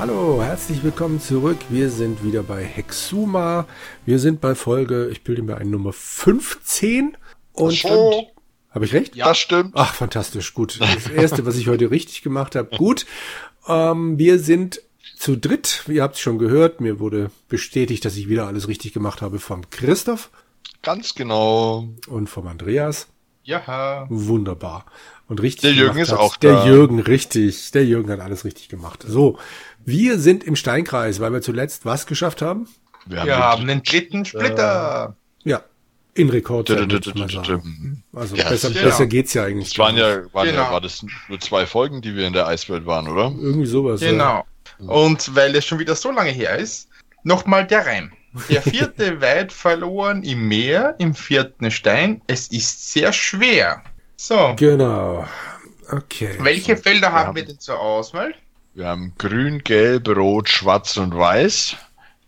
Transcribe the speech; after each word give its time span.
Hallo, 0.00 0.42
herzlich 0.42 0.82
willkommen 0.82 1.20
zurück. 1.20 1.58
Wir 1.68 1.90
sind 1.90 2.24
wieder 2.24 2.42
bei 2.42 2.64
Hexuma. 2.64 3.66
Wir 4.06 4.18
sind 4.18 4.40
bei 4.40 4.54
Folge, 4.54 5.10
ich 5.10 5.24
bilde 5.24 5.42
mir 5.42 5.58
ein 5.58 5.68
Nummer 5.68 5.92
15. 5.92 7.18
Und 7.52 7.74
stimmt. 7.74 8.28
Habe 8.70 8.86
ich 8.86 8.94
recht? 8.94 9.14
Ja, 9.14 9.26
das 9.26 9.36
stimmt. 9.36 9.72
Ach, 9.74 9.92
fantastisch, 9.92 10.54
gut. 10.54 10.80
Das 10.80 11.06
erste, 11.10 11.44
was 11.44 11.58
ich 11.58 11.68
heute 11.68 11.90
richtig 11.90 12.22
gemacht 12.22 12.56
habe. 12.56 12.74
Gut. 12.78 13.04
Ähm, 13.68 14.18
wir 14.18 14.38
sind 14.38 14.80
zu 15.18 15.36
dritt. 15.36 15.84
Ihr 15.86 16.02
habt 16.02 16.14
es 16.14 16.22
schon 16.22 16.38
gehört. 16.38 16.80
Mir 16.80 16.98
wurde 16.98 17.30
bestätigt, 17.50 18.02
dass 18.06 18.16
ich 18.16 18.26
wieder 18.26 18.46
alles 18.46 18.68
richtig 18.68 18.94
gemacht 18.94 19.20
habe 19.20 19.38
vom 19.38 19.68
Christoph. 19.68 20.30
Ganz 20.80 21.14
genau. 21.14 21.90
Und 22.08 22.30
vom 22.30 22.46
Andreas. 22.46 23.08
Ja. 23.42 24.06
Wunderbar. 24.08 24.86
Und 25.28 25.42
richtig. 25.42 25.62
Der 25.62 25.72
Jürgen 25.72 25.98
ist 25.98 26.12
auch 26.12 26.36
da. 26.36 26.64
Der 26.64 26.72
Jürgen, 26.72 27.00
richtig. 27.00 27.70
Der 27.72 27.84
Jürgen 27.84 28.10
hat 28.10 28.20
alles 28.20 28.44
richtig 28.44 28.68
gemacht. 28.68 29.04
So. 29.06 29.38
Wir 29.84 30.18
sind 30.18 30.44
im 30.44 30.56
Steinkreis, 30.56 31.20
weil 31.20 31.32
wir 31.32 31.42
zuletzt 31.42 31.84
was 31.84 32.06
geschafft 32.06 32.42
haben? 32.42 32.68
Wir 33.06 33.20
haben, 33.20 33.26
wir 33.26 33.38
haben 33.38 33.66
den 33.66 33.82
dritten 33.82 34.24
Splitter. 34.24 35.16
Äh, 35.44 35.50
ja. 35.50 35.62
In 36.14 36.28
Rekordzeit. 36.28 36.78
Also 38.12 38.36
ja, 38.36 38.48
besser, 38.48 38.70
genau. 38.70 38.84
besser 38.84 39.06
geht's 39.06 39.32
ja 39.32 39.44
eigentlich. 39.44 39.70
Das 39.70 39.78
waren 39.78 39.96
ja, 39.96 40.22
waren 40.34 40.48
genau. 40.48 40.62
ja, 40.64 40.72
war 40.72 40.80
das 40.80 41.04
nur 41.28 41.40
zwei 41.40 41.66
Folgen, 41.66 42.02
die 42.02 42.16
wir 42.16 42.26
in 42.26 42.32
der 42.32 42.46
Eiswelt 42.46 42.84
waren, 42.84 43.08
oder? 43.08 43.32
Irgendwie 43.40 43.66
sowas. 43.66 44.00
Genau. 44.00 44.44
Ja. 44.80 44.88
Und 44.88 45.34
weil 45.34 45.54
es 45.54 45.64
schon 45.64 45.78
wieder 45.78 45.94
so 45.94 46.10
lange 46.10 46.30
her 46.30 46.56
ist, 46.56 46.88
nochmal 47.22 47.66
der 47.66 47.86
Reim. 47.86 48.12
Der 48.48 48.62
vierte 48.62 49.20
weit 49.20 49.52
verloren 49.52 50.22
im 50.24 50.48
Meer, 50.48 50.96
im 50.98 51.14
vierten 51.14 51.70
Stein. 51.70 52.20
Es 52.26 52.48
ist 52.48 52.92
sehr 52.92 53.12
schwer. 53.12 53.82
So. 54.16 54.54
Genau. 54.56 55.26
Okay. 55.90 56.36
Welche 56.40 56.76
Felder 56.76 57.12
haben 57.12 57.34
wir 57.34 57.44
denn 57.44 57.58
zur 57.58 57.78
Auswahl? 57.80 58.34
Wir 58.72 58.86
haben 58.86 59.12
grün, 59.18 59.64
gelb, 59.64 60.08
rot, 60.08 60.48
schwarz 60.48 60.96
und 60.96 61.16
weiß. 61.16 61.76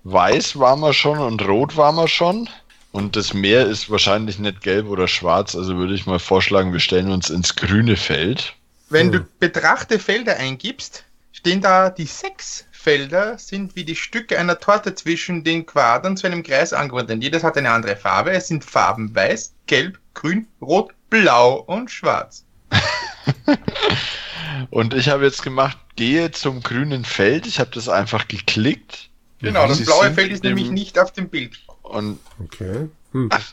Weiß 0.05 0.59
waren 0.59 0.81
wir 0.81 0.93
schon 0.93 1.19
und 1.19 1.47
rot 1.47 1.77
waren 1.77 1.95
wir 1.95 2.09
schon. 2.09 2.49
Und 2.91 3.17
das 3.17 3.33
Meer 3.33 3.67
ist 3.67 3.91
wahrscheinlich 3.91 4.39
nicht 4.39 4.61
gelb 4.61 4.87
oder 4.87 5.09
schwarz, 5.09 5.55
also 5.55 5.77
würde 5.77 5.95
ich 5.95 6.05
mal 6.05 6.19
vorschlagen, 6.19 6.73
wir 6.73 6.81
stellen 6.81 7.11
uns 7.11 7.31
ins 7.31 7.57
grüne 7.57 7.97
Feld. 7.97 8.55
Wenn 8.91 9.07
hm. 9.07 9.13
du 9.13 9.27
betrachte 9.39 9.99
Felder 9.99 10.37
eingibst, 10.37 11.05
stehen 11.33 11.63
da 11.63 11.89
die 11.89 12.07
sechs 12.07 12.67
Felder, 12.73 13.39
sind 13.39 13.77
wie 13.77 13.85
die 13.85 13.97
Stücke 13.97 14.39
einer 14.39 14.59
Torte 14.59 14.95
zwischen 14.97 15.45
den 15.45 15.65
Quadern 15.65 16.17
zu 16.17 16.27
einem 16.27 16.43
Kreis 16.43 16.73
angeordnet. 16.73 17.23
Jedes 17.23 17.45
hat 17.45 17.57
eine 17.57 17.71
andere 17.71 17.97
Farbe. 17.97 18.33
Es 18.33 18.49
sind 18.49 18.65
Farben 18.65 19.15
weiß, 19.15 19.55
gelb, 19.67 19.99
grün, 20.15 20.49
rot, 20.61 20.91
blau 21.09 21.61
und 21.61 21.91
schwarz. 21.91 22.45
und 24.71 24.95
ich 24.95 25.09
habe 25.09 25.25
jetzt 25.25 25.43
gemacht, 25.43 25.77
gehe 25.97 26.31
zum 26.31 26.63
grünen 26.63 27.05
Feld. 27.05 27.47
Ich 27.47 27.61
habe 27.61 27.71
das 27.73 27.89
einfach 27.89 28.29
geklickt. 28.29 29.11
Genau, 29.41 29.67
das 29.67 29.85
blaue 29.85 30.13
Feld 30.13 30.31
ist 30.31 30.45
nämlich 30.45 30.71
nicht 30.71 30.99
auf 30.99 31.13
dem 31.13 31.29
Bild. 31.29 31.59
Und 31.83 32.19
okay. 32.43 32.89
Hm. 33.13 33.29
Ach, 33.33 33.53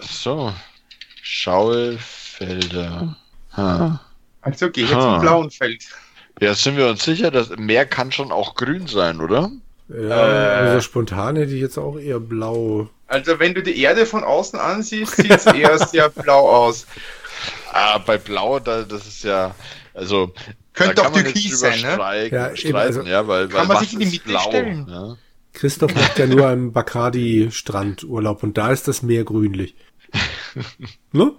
so. 0.00 0.52
Schaue 1.22 1.98
Felder. 1.98 3.16
Ha. 3.56 4.00
Also 4.40 4.70
geh 4.70 4.82
jetzt 4.82 4.94
ha. 4.94 5.00
zum 5.00 5.20
blauen 5.20 5.50
Feld. 5.50 5.84
Ja, 6.40 6.54
sind 6.54 6.76
wir 6.76 6.88
uns 6.88 7.04
sicher, 7.04 7.30
dass 7.30 7.50
Meer 7.56 7.86
kann 7.86 8.12
schon 8.12 8.32
auch 8.32 8.54
grün 8.54 8.86
sein, 8.86 9.20
oder? 9.20 9.50
Ja, 9.88 9.96
äh, 9.96 10.66
also 10.66 10.80
spontan 10.82 11.36
hätte 11.36 11.52
ich 11.54 11.60
jetzt 11.60 11.78
auch 11.78 11.98
eher 11.98 12.20
blau. 12.20 12.88
Also 13.06 13.38
wenn 13.38 13.54
du 13.54 13.62
die 13.62 13.80
Erde 13.80 14.04
von 14.04 14.22
außen 14.22 14.58
ansiehst, 14.58 15.16
sieht 15.16 15.30
es 15.30 15.46
eher 15.46 15.78
sehr 15.86 16.10
blau 16.10 16.48
aus. 16.48 16.86
Ah, 17.72 17.98
bei 17.98 18.18
blau, 18.18 18.58
da, 18.58 18.82
das 18.82 19.06
ist 19.06 19.24
ja, 19.24 19.54
also 19.94 20.32
könnte 20.74 20.96
doch 20.96 21.12
Türkis 21.12 21.60
sein, 21.60 21.80
ne? 21.80 21.92
Streik, 21.94 22.32
ja, 22.32 22.56
streiten, 22.56 22.76
also, 22.76 23.02
ja, 23.02 23.26
weil, 23.26 23.48
kann 23.48 23.60
weil 23.60 23.66
man 23.76 23.78
sich 23.78 23.94
in 23.94 24.00
die 24.00 24.06
Mitte 24.06 24.28
blau, 24.28 24.48
stellen. 24.48 24.86
Ja? 24.88 25.16
Christoph 25.52 25.94
macht 25.94 26.18
ja 26.18 26.26
nur 26.26 26.46
einen 26.46 26.72
Bacardi-Strandurlaub 26.72 28.42
und 28.42 28.58
da 28.58 28.70
ist 28.70 28.88
das 28.88 29.02
Meer 29.02 29.24
grünlich. 29.24 29.74
ne? 31.12 31.32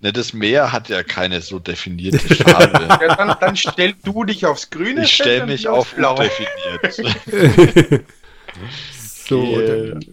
Ne, 0.00 0.12
das 0.12 0.32
Meer 0.34 0.72
hat 0.72 0.88
ja 0.90 1.02
keine 1.02 1.40
so 1.40 1.58
definierte 1.58 2.18
Farbe. 2.34 2.86
ja, 2.88 3.16
dann, 3.16 3.36
dann 3.40 3.56
stell 3.56 3.94
du 4.04 4.24
dich 4.24 4.44
aufs 4.44 4.68
Grüne. 4.70 5.04
Ich 5.04 5.14
stell 5.14 5.46
mich 5.46 5.68
auf 5.68 5.94
blau 5.94 6.16
definiert. 6.16 8.04
so, 9.28 9.58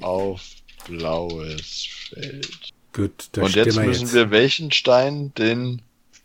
auf 0.02 0.42
blaues 0.88 1.88
Feld. 2.10 2.74
Gut, 2.94 3.30
da 3.34 3.42
Und 3.44 3.56
jetzt 3.56 3.76
müssen 3.78 4.04
jetzt. 4.04 4.14
wir 4.14 4.32
welchen 4.32 4.72
Stein? 4.72 5.34
Den, 5.36 5.82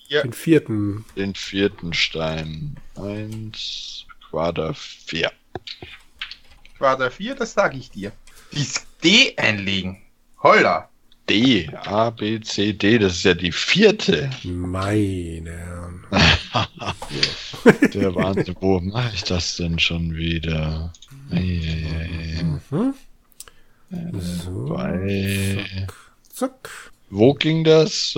Vier. 0.07 0.23
den 0.23 0.33
vierten. 0.33 1.05
Den 1.17 1.35
vierten 1.35 1.93
Stein. 1.95 2.77
Eins, 2.97 4.07
Quader 4.31 4.75
vier. 4.75 5.33
Quader 6.77 7.11
4, 7.11 7.35
das 7.35 7.55
sage 7.55 7.77
ich 7.77 7.91
dir. 7.91 8.13
Dies 8.53 8.87
D 9.03 9.35
einlegen. 9.37 10.01
Holla. 10.43 10.89
D, 11.29 11.69
A, 11.85 12.11
B, 12.11 12.41
C, 12.41 12.73
D, 12.73 12.99
das 12.99 13.17
ist 13.17 13.25
ja 13.25 13.35
die 13.35 13.53
vierte. 13.53 14.31
Meine 14.45 15.51
Herren. 15.51 16.05
Der 17.95 18.15
Wahnsinn, 18.15 18.57
wo 18.61 18.81
mache 18.81 19.15
ich 19.15 19.25
das 19.25 19.57
denn 19.57 19.79
schon 19.79 20.15
wieder? 20.15 20.93
Mhm. 21.29 22.95
So, 24.13 24.65
Bei... 24.67 25.65
zack, 25.77 25.95
zack. 26.29 26.93
Wo 27.11 27.35
ging 27.35 27.65
das? 27.65 28.15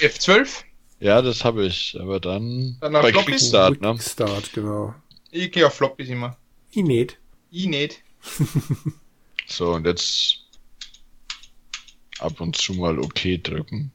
F12? 0.00 0.64
Ja, 1.00 1.22
das 1.22 1.44
habe 1.44 1.66
ich, 1.66 1.96
aber 2.00 2.20
dann, 2.20 2.76
dann 2.80 2.92
bei 2.92 3.10
Quickstart, 3.12 3.80
ne? 3.80 3.94
Quickstart, 3.94 4.52
genau. 4.52 4.94
Ich 5.30 5.50
gehe 5.50 5.66
auf 5.66 5.74
Floppies 5.74 6.08
immer. 6.08 6.36
Ich 6.70 6.84
nicht. 6.84 7.18
Ich 7.50 7.66
nicht. 7.66 8.02
so, 9.46 9.72
und 9.72 9.86
jetzt 9.86 10.41
ab 12.22 12.40
und 12.40 12.56
zu 12.56 12.74
mal 12.74 12.98
OK 12.98 13.42
drücken. 13.42 13.92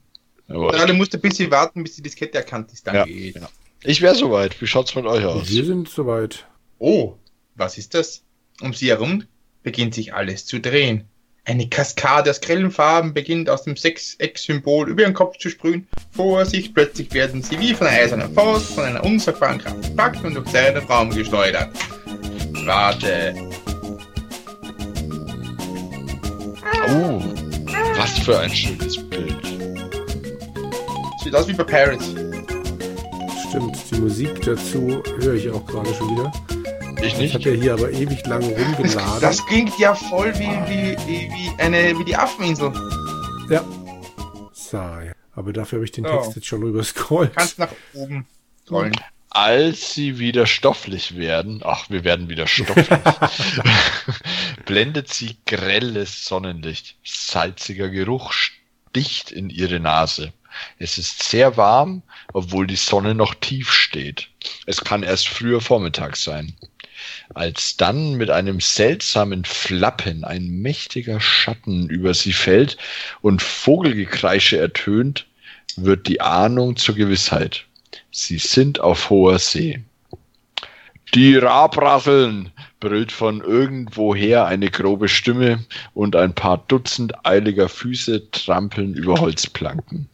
Aber 0.47 0.75
ja, 0.75 0.85
du 0.85 0.93
musst 0.93 1.13
ein 1.13 1.21
bisschen 1.21 1.51
warten, 1.51 1.83
bis 1.83 1.95
die 1.95 2.01
Diskette 2.01 2.37
erkannt 2.37 2.71
ist. 2.71 2.87
Dann 2.87 2.95
ja, 2.95 3.03
geht. 3.03 3.35
Ja. 3.35 3.49
Ich 3.83 4.01
wäre 4.01 4.15
soweit. 4.15 4.59
Wie 4.61 4.67
schaut's 4.67 4.95
mit 4.95 5.05
euch 5.05 5.25
aus? 5.25 5.49
Wir 5.49 5.65
sind 5.65 5.89
soweit. 5.89 6.47
Oh, 6.79 7.15
was 7.55 7.77
ist 7.77 7.93
das? 7.93 8.23
Um 8.61 8.73
sie 8.73 8.89
herum 8.89 9.23
beginnt 9.63 9.93
sich 9.93 10.13
alles 10.13 10.45
zu 10.45 10.59
drehen. 10.59 11.03
Eine 11.43 11.69
Kaskade 11.69 12.29
aus 12.29 12.41
grellen 12.41 12.71
Farben 12.71 13.13
beginnt 13.13 13.49
aus 13.49 13.63
dem 13.63 13.77
Sechseck-Symbol 13.77 14.89
über 14.89 15.03
ihren 15.03 15.13
Kopf 15.13 15.37
zu 15.37 15.49
sprühen. 15.49 15.87
Vorsicht, 16.11 16.73
plötzlich 16.73 17.13
werden 17.13 17.41
sie 17.41 17.57
wie 17.59 17.73
von 17.73 17.87
einer 17.87 18.01
eisernen 18.01 18.33
Faust 18.33 18.73
von 18.73 18.83
einer 18.83 19.03
unsagbaren 19.03 19.59
Kraft 19.59 19.81
gepackt 19.83 20.25
und 20.25 20.33
durch 20.33 20.49
seinen 20.49 20.83
Raum 20.85 21.09
geschleudert. 21.09 21.69
Warte. 22.65 23.33
Oh, 26.89 27.46
was 27.97 28.19
für 28.19 28.39
ein 28.39 28.49
schönes 28.49 28.97
Bild. 29.09 29.35
Sieht 31.23 31.35
aus 31.35 31.47
wie 31.47 31.53
bei 31.53 31.63
Paris. 31.63 32.15
Stimmt, 33.49 33.77
die 33.91 33.99
Musik 33.99 34.41
dazu 34.41 35.01
höre 35.19 35.33
ich 35.33 35.49
auch 35.49 35.65
gerade 35.65 35.93
schon 35.93 36.11
wieder. 36.11 36.31
Ich 37.01 37.17
nicht. 37.17 37.35
Das 37.35 37.41
hat 37.41 37.45
ja 37.45 37.51
hier 37.51 37.73
aber 37.73 37.91
ewig 37.91 38.25
lang 38.25 38.43
rumgeladen. 38.43 39.21
Das, 39.21 39.45
klingt 39.45 39.77
ja 39.79 39.93
voll 39.93 40.33
wie, 40.35 40.47
wie, 40.67 40.97
wie, 41.07 41.29
wie, 41.31 41.61
eine, 41.61 41.97
wie 41.97 42.05
die 42.05 42.15
Affeninsel. 42.15 42.71
Ja. 43.49 43.63
So, 44.53 44.77
ja. 44.77 45.13
Aber 45.33 45.53
dafür 45.53 45.77
habe 45.77 45.85
ich 45.85 45.91
den 45.91 46.03
Text 46.03 46.35
jetzt 46.35 46.47
schon 46.47 46.63
rüber 46.63 46.83
scrollt. 46.83 47.33
Kannst 47.35 47.59
nach 47.59 47.71
oben 47.93 48.25
scrollen 48.65 48.93
als 49.37 49.93
sie 49.93 50.17
wieder 50.17 50.47
stofflich 50.47 51.15
werden, 51.15 51.61
ach, 51.63 51.91
wir 51.91 52.03
werden 52.03 52.27
wieder 52.27 52.47
stofflich, 52.47 52.87
blendet 54.65 55.13
sie 55.13 55.37
grelles 55.45 56.25
Sonnenlicht. 56.25 56.95
Salziger 57.03 57.89
Geruch 57.89 58.33
sticht 58.33 59.29
in 59.29 59.51
ihre 59.51 59.79
Nase. 59.79 60.33
Es 60.79 60.97
ist 60.97 61.21
sehr 61.21 61.55
warm, 61.55 62.01
obwohl 62.33 62.65
die 62.65 62.77
Sonne 62.77 63.13
noch 63.13 63.35
tief 63.35 63.71
steht. 63.71 64.29
Es 64.65 64.81
kann 64.81 65.03
erst 65.03 65.27
früher 65.27 65.61
Vormittag 65.61 66.15
sein. 66.15 66.55
Als 67.35 67.77
dann 67.77 68.15
mit 68.15 68.31
einem 68.31 68.59
seltsamen 68.59 69.45
Flappen 69.45 70.23
ein 70.23 70.47
mächtiger 70.47 71.19
Schatten 71.19 71.89
über 71.89 72.15
sie 72.15 72.33
fällt 72.33 72.77
und 73.21 73.43
Vogelgekreische 73.43 74.57
ertönt, 74.57 75.27
wird 75.75 76.07
die 76.07 76.21
Ahnung 76.21 76.75
zur 76.75 76.95
Gewissheit. 76.95 77.67
Sie 78.11 78.37
sind 78.37 78.79
auf 78.79 79.09
hoher 79.09 79.39
See. 79.39 79.83
Die 81.13 81.37
Rabrasseln, 81.37 82.51
brüllt 82.79 83.11
von 83.11 83.41
irgendwoher 83.41 84.45
eine 84.45 84.69
grobe 84.69 85.07
Stimme 85.07 85.65
und 85.93 86.15
ein 86.15 86.33
paar 86.33 86.63
Dutzend 86.67 87.25
eiliger 87.25 87.69
Füße 87.69 88.29
trampeln 88.31 88.93
über 88.93 89.19
Holzplanken. 89.19 90.09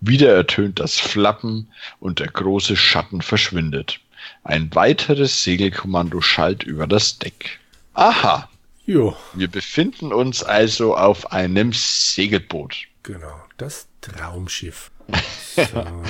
Wieder 0.00 0.34
ertönt 0.34 0.80
das 0.80 0.98
Flappen 0.98 1.68
und 2.00 2.18
der 2.18 2.28
große 2.28 2.76
Schatten 2.76 3.22
verschwindet. 3.22 4.00
Ein 4.44 4.74
weiteres 4.74 5.42
Segelkommando 5.42 6.20
schallt 6.20 6.62
über 6.62 6.86
das 6.86 7.18
Deck. 7.18 7.58
Aha. 7.94 8.48
Jo. 8.86 9.16
Wir 9.34 9.48
befinden 9.48 10.12
uns 10.12 10.42
also 10.42 10.96
auf 10.96 11.32
einem 11.32 11.72
Segelboot. 11.72 12.76
Genau, 13.02 13.42
das 13.56 13.88
Traumschiff. 14.00 14.90
So. 15.56 16.02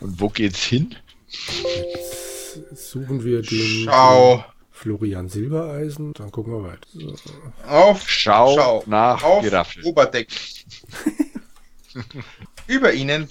Und 0.00 0.20
wo 0.20 0.28
geht's 0.28 0.62
hin? 0.64 0.94
Jetzt 1.28 2.90
suchen 2.90 3.24
wir 3.24 3.42
den 3.42 3.84
Schau 3.84 4.44
Florian 4.70 5.28
Silbereisen. 5.28 6.12
Dann 6.12 6.30
gucken 6.30 6.52
wir 6.52 6.70
weiter. 6.70 6.86
So. 6.92 7.14
auf, 7.66 8.08
Schau, 8.08 8.54
schau 8.54 8.84
nach 8.86 9.22
auf 9.22 9.42
Giraffe. 9.42 9.80
Oberdeck. 9.84 10.28
Über 12.66 12.92
ihnen 12.92 13.28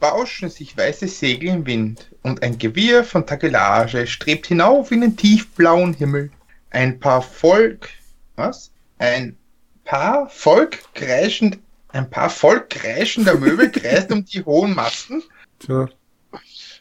bauschen 0.00 0.50
sich 0.50 0.76
weiße 0.76 1.08
Segel 1.08 1.48
im 1.48 1.66
Wind 1.66 2.10
und 2.22 2.42
ein 2.42 2.58
Gewirr 2.58 3.04
von 3.04 3.26
Tagelage 3.26 4.06
strebt 4.06 4.46
hinauf 4.46 4.90
in 4.92 5.00
den 5.00 5.16
tiefblauen 5.16 5.94
Himmel. 5.94 6.30
Ein 6.70 7.00
paar 7.00 7.22
Volk, 7.22 7.88
was? 8.36 8.70
Ein 8.98 9.36
paar 9.84 10.28
Volk 10.28 10.78
kreischend, 10.94 11.58
ein 11.88 12.08
paar 12.10 12.30
Volk 12.30 12.70
kreischender 12.70 13.36
Möbel 13.36 13.70
kreist 13.70 14.10
um 14.12 14.24
die 14.24 14.44
hohen 14.44 14.74
Masten. 14.74 15.22
Tja, 15.58 15.88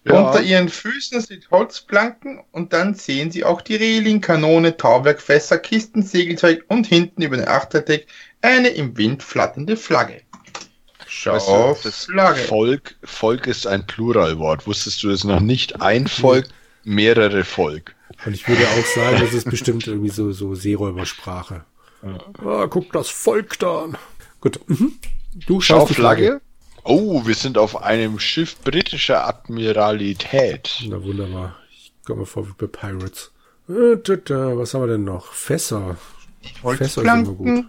Ja. 0.06 0.20
Unter 0.20 0.42
ihren 0.42 0.68
Füßen 0.68 1.22
sind 1.22 1.50
Holzplanken 1.50 2.42
und 2.52 2.74
dann 2.74 2.94
sehen 2.94 3.32
sie 3.32 3.46
auch 3.46 3.62
die 3.62 3.76
Reling, 3.76 4.20
Kanone, 4.20 4.76
Tauwerk, 4.76 5.22
Fässer, 5.22 5.58
Kisten, 5.58 6.04
Segelzeug 6.04 6.66
und 6.68 6.88
hinten 6.88 7.22
über 7.22 7.38
den 7.38 7.48
Achterdeck 7.48 8.08
eine 8.42 8.70
im 8.70 8.98
Wind 8.98 9.24
flatternde 9.24 9.78
Flagge. 9.78 10.22
Schau, 11.08 11.36
Weißt 11.36 11.48
du, 11.48 11.90
das 11.90 12.06
Flagge. 12.06 12.42
Volk, 12.42 12.96
Volk 13.04 13.48
ist 13.48 13.66
ein 13.66 13.86
Pluralwort. 13.86 14.68
Wusstest 14.68 15.04
du 15.04 15.10
das 15.10 15.24
noch 15.24 15.40
nicht? 15.40 15.82
Ein 15.82 16.08
Volk, 16.08 16.48
mehrere 16.84 17.46
Volk. 17.46 17.96
und 18.26 18.34
ich 18.34 18.46
würde 18.48 18.68
auch 18.68 18.86
sagen, 18.86 19.22
das 19.22 19.34
ist 19.34 19.50
bestimmt 19.50 19.88
irgendwie 19.88 20.10
so, 20.10 20.34
so 20.34 20.54
Seeräubersprache. 20.54 21.64
Ah, 22.44 22.68
guck 22.68 22.92
das 22.92 23.10
Volk 23.10 23.58
da 23.60 23.84
an. 23.84 23.98
Gut. 24.42 24.60
Mhm. 24.68 24.94
Du 25.48 25.62
Schau 25.62 25.78
schaust 25.78 25.92
die 25.92 25.96
Flagge. 25.96 26.42
Oh, 26.84 27.26
wir 27.26 27.36
sind 27.36 27.58
auf 27.58 27.82
einem 27.82 28.20
Schiff 28.20 28.60
britischer 28.60 29.26
Admiralität. 29.26 30.84
Na 30.88 31.02
wunderbar. 31.02 31.56
Ich 31.72 31.94
komme 32.06 32.26
vor 32.26 32.48
wie 32.48 32.54
bei 32.58 32.68
Pirates. 32.68 33.32
Äh, 33.70 33.74
Was 33.74 34.74
haben 34.74 34.82
wir 34.82 34.88
denn 34.88 35.06
noch? 35.06 35.28
Fässer. 35.28 35.98
Fässer 36.62 37.02
sind 37.02 37.06
immer 37.06 37.34
gut. 37.34 37.66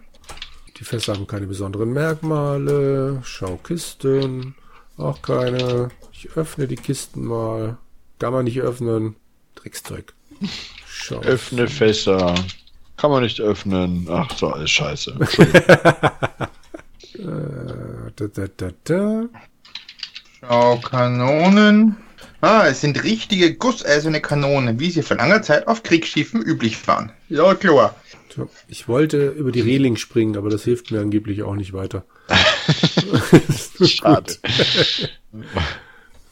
Die 0.77 0.85
Fässer 0.85 1.15
haben 1.15 1.29
keine 1.29 1.47
besonderen 1.47 1.93
Merkmale. 1.93 3.21
Schaukisten. 3.23 4.57
Auch 4.97 5.23
keine. 5.23 5.91
Ich 6.13 6.31
öffne 6.37 6.67
die 6.67 6.75
Kisten 6.77 7.25
mal. 7.25 7.77
Kann 8.19 8.33
man 8.33 8.45
nicht 8.45 8.61
öffnen. 8.61 9.15
Schau. 10.89 11.21
Öffne 11.21 11.69
Fässer. 11.69 12.35
Kann 12.97 13.11
man 13.13 13.23
nicht 13.23 13.41
öffnen. 13.41 14.09
Ach, 14.11 14.37
so 14.37 14.49
alles 14.49 14.71
scheiße. 14.71 15.19
Äh, 17.17 17.84
da, 18.17 18.27
da, 18.29 18.47
da, 18.57 18.71
da. 18.85 19.25
Schau, 20.41 20.77
Kanonen. 20.79 21.97
Ah, 22.41 22.67
es 22.69 22.81
sind 22.83 23.03
richtige 23.03 23.55
gusseiserne 23.55 24.21
Kanonen, 24.21 24.79
wie 24.79 24.91
sie 24.91 25.03
vor 25.03 25.17
langer 25.17 25.43
Zeit 25.43 25.67
auf 25.67 25.83
Kriegsschiffen 25.83 26.43
üblich 26.43 26.87
waren. 26.87 27.11
Ja, 27.29 27.55
klar. 27.55 27.95
Ich 28.69 28.89
wollte 28.89 29.29
über 29.29 29.53
die 29.53 29.61
Reling 29.61 29.97
springen, 29.97 30.37
aber 30.37 30.51
das 30.51 30.65
hilft 30.65 30.91
mir 30.91 31.01
angeblich 31.01 31.43
auch 31.45 31.55
nicht 31.55 31.73
weiter. 31.73 32.05
Schade. 33.87 34.35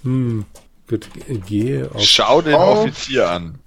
Hm. 0.02 0.44
Gut, 0.88 1.08
gehe 1.46 1.90
auf. 1.94 2.02
Schau 2.02 2.42
den 2.42 2.54
Auf. 2.54 2.80
Offizier 2.80 3.30
an. 3.30 3.58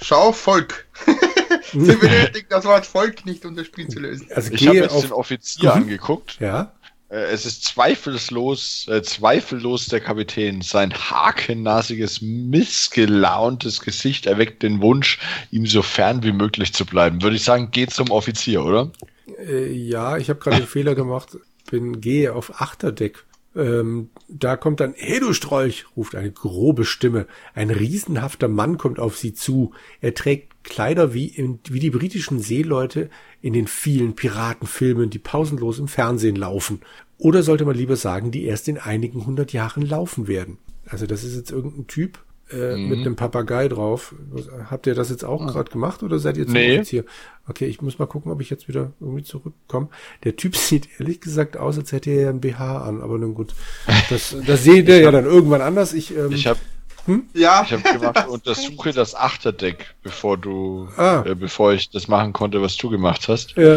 Schau, 0.00 0.32
Volk. 0.32 0.86
sie 1.72 1.96
benötigen 1.96 2.46
das 2.50 2.64
Wort 2.66 2.86
Volk 2.86 3.24
nicht, 3.26 3.44
um 3.44 3.56
das 3.56 3.66
Spiel 3.66 3.88
zu 3.88 3.98
lösen. 3.98 4.28
Also 4.34 4.52
Ich 4.52 4.66
habe 4.66 4.74
gehe 4.76 4.82
jetzt 4.84 4.94
den 5.02 5.10
auf. 5.12 5.18
Offizier 5.18 5.70
Mhm. 5.74 5.82
angeguckt. 5.82 6.36
Ja. 6.40 6.72
Äh, 7.08 7.32
Es 7.32 7.46
ist 7.46 7.64
zweifellos, 7.64 8.86
äh, 8.88 9.02
zweifellos 9.02 9.86
der 9.86 10.00
Kapitän. 10.00 10.62
Sein 10.62 10.92
hakennasiges, 10.92 12.20
missgelauntes 12.22 13.80
Gesicht 13.80 14.26
erweckt 14.26 14.62
den 14.62 14.80
Wunsch, 14.80 15.18
ihm 15.50 15.66
so 15.66 15.82
fern 15.82 16.22
wie 16.22 16.32
möglich 16.32 16.72
zu 16.72 16.86
bleiben. 16.86 17.22
Würde 17.22 17.36
ich 17.36 17.44
sagen, 17.44 17.70
geht 17.70 17.90
zum 17.92 18.10
Offizier, 18.10 18.64
oder? 18.64 18.90
Äh, 19.38 19.72
ja, 19.72 20.16
ich 20.16 20.30
habe 20.30 20.40
gerade 20.40 20.58
den 20.58 20.66
Fehler 20.68 20.94
gemacht. 20.94 21.36
Bin 21.70 22.00
gehe 22.00 22.34
auf 22.34 22.60
Achterdeck. 22.60 23.24
Ähm, 23.56 24.10
da 24.28 24.56
kommt 24.56 24.80
dann, 24.80 24.94
hey 24.96 25.20
du 25.20 25.32
Strolch, 25.32 25.86
ruft 25.96 26.14
eine 26.14 26.30
grobe 26.30 26.84
Stimme. 26.84 27.26
Ein 27.54 27.70
riesenhafter 27.70 28.48
Mann 28.48 28.78
kommt 28.78 29.00
auf 29.00 29.16
sie 29.16 29.34
zu. 29.34 29.72
Er 30.00 30.14
trägt 30.14 30.47
Kleider 30.68 31.14
wie, 31.14 31.26
in, 31.26 31.58
wie 31.68 31.80
die 31.80 31.90
britischen 31.90 32.38
Seeleute 32.40 33.10
in 33.42 33.52
den 33.52 33.66
vielen 33.66 34.14
Piratenfilmen, 34.14 35.10
die 35.10 35.18
pausenlos 35.18 35.78
im 35.78 35.88
Fernsehen 35.88 36.36
laufen. 36.36 36.80
Oder 37.18 37.42
sollte 37.42 37.64
man 37.64 37.74
lieber 37.76 37.96
sagen, 37.96 38.30
die 38.30 38.44
erst 38.44 38.68
in 38.68 38.78
einigen 38.78 39.26
hundert 39.26 39.52
Jahren 39.52 39.82
laufen 39.84 40.28
werden. 40.28 40.58
Also 40.86 41.06
das 41.06 41.24
ist 41.24 41.36
jetzt 41.36 41.50
irgendein 41.50 41.86
Typ 41.86 42.18
äh, 42.50 42.76
Mhm. 42.76 42.88
mit 42.88 42.98
einem 43.00 43.16
Papagei 43.16 43.68
drauf. 43.68 44.14
Habt 44.70 44.86
ihr 44.86 44.94
das 44.94 45.10
jetzt 45.10 45.22
auch 45.24 45.46
gerade 45.46 45.70
gemacht 45.70 46.02
oder 46.02 46.18
seid 46.18 46.38
ihr 46.38 46.44
zum 46.46 46.54
Nee. 46.54 46.76
Offizier? 46.76 47.04
Okay, 47.46 47.66
ich 47.66 47.82
muss 47.82 47.98
mal 47.98 48.06
gucken, 48.06 48.32
ob 48.32 48.40
ich 48.40 48.48
jetzt 48.48 48.68
wieder 48.68 48.92
irgendwie 49.00 49.22
zurückkomme. 49.22 49.88
Der 50.24 50.36
Typ 50.36 50.56
sieht 50.56 50.88
ehrlich 50.98 51.20
gesagt 51.20 51.56
aus, 51.58 51.76
als 51.76 51.92
hätte 51.92 52.10
er 52.10 52.22
ja 52.22 52.30
ein 52.30 52.40
BH 52.40 52.78
an, 52.82 53.02
aber 53.02 53.18
nun 53.18 53.34
gut. 53.34 53.52
Das, 54.08 54.34
das 54.46 54.64
seht 54.64 54.88
ihr 54.88 55.00
ja 55.00 55.10
dann 55.10 55.26
irgendwann 55.26 55.60
anders. 55.60 55.92
Ich, 55.92 56.16
ähm, 56.16 56.32
Ich 56.32 56.46
habe 56.46 56.58
Ja, 57.34 57.62
ich 57.66 57.72
hab 57.72 57.82
gemacht, 57.84 58.28
untersuche 58.28 58.92
das 58.92 59.14
Achterdeck, 59.14 59.94
bevor 60.02 60.36
du, 60.36 60.88
Ah. 60.96 61.22
äh, 61.26 61.34
bevor 61.34 61.72
ich 61.72 61.90
das 61.90 62.06
machen 62.08 62.32
konnte, 62.32 62.60
was 62.62 62.76
du 62.76 62.90
gemacht 62.90 63.28
hast. 63.28 63.56
ja, 63.56 63.74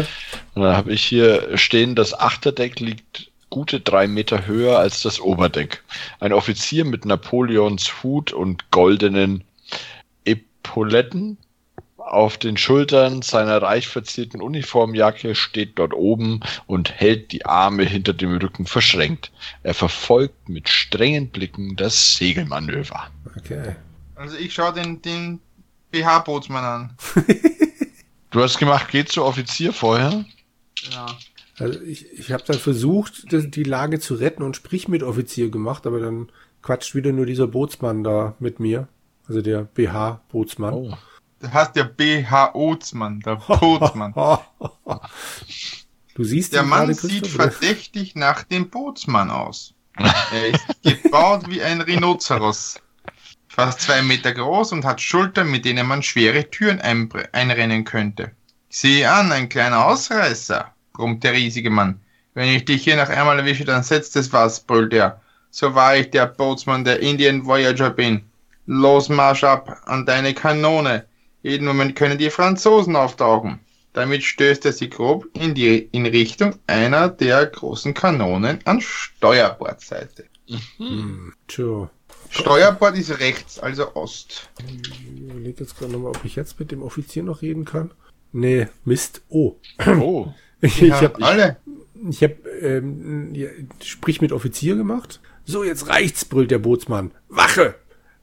Und 0.54 0.62
dann 0.62 0.76
habe 0.76 0.92
ich 0.92 1.02
hier 1.02 1.56
stehen, 1.56 1.94
das 1.94 2.12
Achterdeck 2.18 2.78
liegt 2.80 3.30
gute 3.50 3.80
drei 3.80 4.06
Meter 4.06 4.46
höher 4.46 4.78
als 4.78 5.02
das 5.02 5.20
Oberdeck. 5.20 5.82
Ein 6.20 6.32
Offizier 6.32 6.84
mit 6.84 7.04
Napoleons 7.04 8.02
Hut 8.02 8.32
und 8.32 8.70
goldenen 8.70 9.44
Epauletten 10.24 11.36
auf 12.06 12.38
den 12.38 12.56
Schultern 12.56 13.22
seiner 13.22 13.62
reich 13.62 13.88
verzierten 13.88 14.40
Uniformjacke 14.40 15.34
steht 15.34 15.78
dort 15.78 15.94
oben 15.94 16.40
und 16.66 16.92
hält 16.92 17.32
die 17.32 17.46
Arme 17.46 17.84
hinter 17.84 18.12
dem 18.12 18.36
Rücken 18.36 18.66
verschränkt. 18.66 19.32
Er 19.62 19.74
verfolgt 19.74 20.48
mit 20.48 20.68
strengen 20.68 21.30
Blicken 21.30 21.76
das 21.76 22.16
Segelmanöver. 22.16 23.08
okay. 23.36 23.76
also 24.14 24.36
ich 24.36 24.52
schaue 24.52 24.74
den, 24.74 25.00
den 25.02 25.40
BH-Bootsmann 25.90 26.64
an. 26.64 26.96
Du 28.32 28.40
hast 28.40 28.58
gemacht, 28.58 28.88
geh 28.90 29.04
zu 29.04 29.24
Offizier 29.24 29.74
vorher? 29.74 30.24
Ja. 30.90 31.06
Also 31.58 31.78
ich, 31.82 32.10
ich 32.18 32.32
habe 32.32 32.42
dann 32.46 32.58
versucht, 32.58 33.26
die 33.30 33.62
Lage 33.62 34.00
zu 34.00 34.14
retten 34.14 34.42
und 34.42 34.56
sprich 34.56 34.88
mit 34.88 35.02
Offizier 35.02 35.50
gemacht, 35.50 35.86
aber 35.86 36.00
dann 36.00 36.32
quatscht 36.62 36.94
wieder 36.94 37.12
nur 37.12 37.26
dieser 37.26 37.46
Bootsmann 37.46 38.02
da 38.02 38.34
mit 38.38 38.58
mir. 38.58 38.88
Also 39.28 39.42
der 39.42 39.64
BH-Bootsmann. 39.64 40.72
Oh. 40.74 40.96
Du 41.42 41.52
hast 41.52 41.74
der 41.74 41.84
BH-Bootsmann, 41.84 43.18
der 43.26 43.34
Bootsmann. 43.34 44.14
Du 46.14 46.22
siehst 46.24 46.52
Der 46.52 46.62
Mann 46.62 46.94
sieht 46.94 47.26
verdächtig 47.26 48.14
nach 48.14 48.44
dem 48.44 48.70
Bootsmann 48.70 49.28
aus. 49.28 49.74
Er 49.96 50.46
ist 50.46 50.64
gebaut 50.84 51.48
wie 51.48 51.60
ein 51.60 51.80
Rhinoceros. 51.80 52.80
Fast 53.48 53.80
zwei 53.80 54.02
Meter 54.02 54.32
groß 54.32 54.70
und 54.70 54.84
hat 54.84 55.00
Schultern, 55.00 55.50
mit 55.50 55.64
denen 55.64 55.86
man 55.86 56.04
schwere 56.04 56.48
Türen 56.48 56.80
einrennen 56.80 57.84
könnte. 57.84 58.30
Sieh 58.68 59.04
an, 59.04 59.32
ein 59.32 59.48
kleiner 59.48 59.84
Ausreißer, 59.84 60.72
brummt 60.92 61.24
der 61.24 61.32
riesige 61.32 61.70
Mann. 61.70 62.00
Wenn 62.34 62.50
ich 62.50 62.64
dich 62.64 62.84
hier 62.84 62.96
noch 62.96 63.08
einmal 63.10 63.40
erwische, 63.40 63.64
dann 63.64 63.82
setzt 63.82 64.14
es 64.14 64.32
was, 64.32 64.60
brüllt 64.60 64.94
er. 64.94 65.20
So 65.50 65.74
war 65.74 65.96
ich 65.96 66.10
der 66.10 66.26
Bootsmann 66.26 66.84
der 66.84 67.00
Indian 67.00 67.44
Voyager 67.44 67.90
bin. 67.90 68.22
Los, 68.66 69.08
marsch 69.08 69.42
ab 69.42 69.82
an 69.86 70.06
deine 70.06 70.34
Kanone. 70.34 71.04
Jeden 71.42 71.66
Moment 71.66 71.96
können 71.96 72.18
die 72.18 72.30
Franzosen 72.30 72.96
auftauchen. 72.96 73.60
Damit 73.92 74.22
stößt 74.24 74.64
er 74.64 74.72
sie 74.72 74.88
grob 74.88 75.26
in, 75.34 75.54
die, 75.54 75.88
in 75.92 76.06
Richtung 76.06 76.54
einer 76.66 77.08
der 77.08 77.44
großen 77.46 77.92
Kanonen 77.94 78.60
an 78.64 78.80
Steuerbordseite. 78.80 80.24
Hm, 80.78 81.34
tja. 81.46 81.90
Steuerbord 82.30 82.96
ist 82.96 83.18
rechts, 83.20 83.58
also 83.58 83.94
Ost. 83.94 84.48
Ich 84.66 85.06
überlege 85.18 85.60
jetzt 85.64 85.78
gerade 85.78 85.92
nochmal, 85.92 86.12
ob 86.12 86.24
ich 86.24 86.36
jetzt 86.36 86.58
mit 86.58 86.70
dem 86.72 86.82
Offizier 86.82 87.22
noch 87.22 87.42
reden 87.42 87.64
kann. 87.66 87.90
Nee, 88.32 88.68
Mist. 88.84 89.22
Oh. 89.28 89.56
Oh. 89.86 90.28
Ich 90.64 90.78
Ja, 90.80 91.00
habe 91.00 91.20
alle. 91.24 91.56
ich 92.08 92.22
hab, 92.22 92.30
ähm, 92.60 93.34
ja, 93.34 93.48
sprich 93.82 94.20
mit 94.20 94.30
Offizier 94.30 94.76
gemacht. 94.76 95.20
So, 95.44 95.64
jetzt 95.64 95.88
reicht's, 95.88 96.24
brüllt 96.24 96.52
der 96.52 96.60
Bootsmann. 96.60 97.10
Wache! 97.28 97.74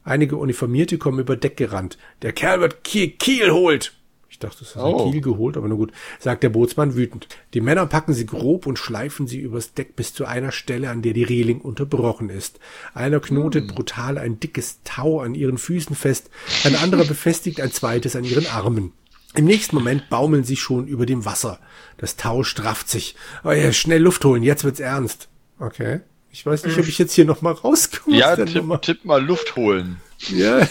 Einige 0.10 0.38
Uniformierte 0.38 0.98
kommen 0.98 1.20
über 1.20 1.36
Deck 1.36 1.56
gerannt. 1.58 1.98
Der 2.24 2.34
Kerl 2.34 2.62
wird 2.62 2.84
Kiel, 2.84 3.12
Kiel 3.12 3.51
holt. 3.51 3.94
Ich 4.32 4.39
dachte, 4.39 4.60
das 4.60 4.70
ist 4.70 4.78
Oh. 4.78 5.06
ein 5.06 5.12
Kiel 5.12 5.22
geholt, 5.22 5.58
aber 5.58 5.68
nur 5.68 5.78
gut, 5.78 5.92
sagt 6.20 6.44
der 6.44 6.50
Bootsmann 6.50 6.96
wütend. 6.96 7.28
Die 7.54 7.62
Männer 7.62 7.86
packen 7.86 8.13
sie 8.13 8.25
grob 8.25 8.68
und 8.68 8.80
schleifen 8.80 9.28
sie 9.28 9.39
übers 9.39 9.74
Deck 9.74 9.96
bis 9.96 10.13
zu 10.13 10.25
einer 10.25 10.51
Stelle, 10.51 10.89
an 10.89 11.01
der 11.01 11.13
die 11.13 11.24
Reling 11.24 11.62
unterbrochen 11.62 12.30
ist. 12.30 12.60
Einer 12.94 13.20
knotet 13.20 13.75
brutal 13.75 14.18
ein 14.18 14.39
dickes 14.39 14.80
Tau 14.84 15.20
an 15.22 15.36
ihren 15.36 15.58
Füßen 15.58 15.96
fest, 15.96 16.30
ein 16.63 16.75
anderer 16.75 17.06
befestigt 17.08 17.60
ein 17.62 17.72
zweites 17.72 18.16
an 18.16 18.24
ihren 18.24 18.48
Armen. 18.48 18.94
Im 19.36 19.46
nächsten 19.46 19.75
Moment 19.75 20.10
baumeln 20.10 20.44
sie 20.44 20.56
schon 20.58 20.88
über 20.88 21.06
dem 21.06 21.24
Wasser. 21.25 21.60
Das 21.98 22.16
Tau 22.16 22.44
strafft 22.44 22.89
sich. 22.89 23.16
Oh 23.44 23.51
ja, 23.51 23.72
schnell 23.74 24.01
Luft 24.01 24.25
holen, 24.25 24.42
jetzt 24.42 24.63
wird's 24.63 24.80
ernst. 24.80 25.28
Okay. 25.60 26.00
Ich 26.32 26.46
weiß 26.46 26.66
nicht, 26.66 26.78
ob 26.78 26.88
ich 26.88 26.98
jetzt 26.98 27.14
hier 27.14 27.26
noch 27.26 27.42
mal 27.42 27.54
rauskomme. 27.54 28.18
Ja, 28.18 28.36
tipp, 28.36 28.82
tipp 28.82 29.06
mal 29.06 29.24
Luft 29.24 29.56
holen. 29.56 29.98
Ja. 30.30 30.68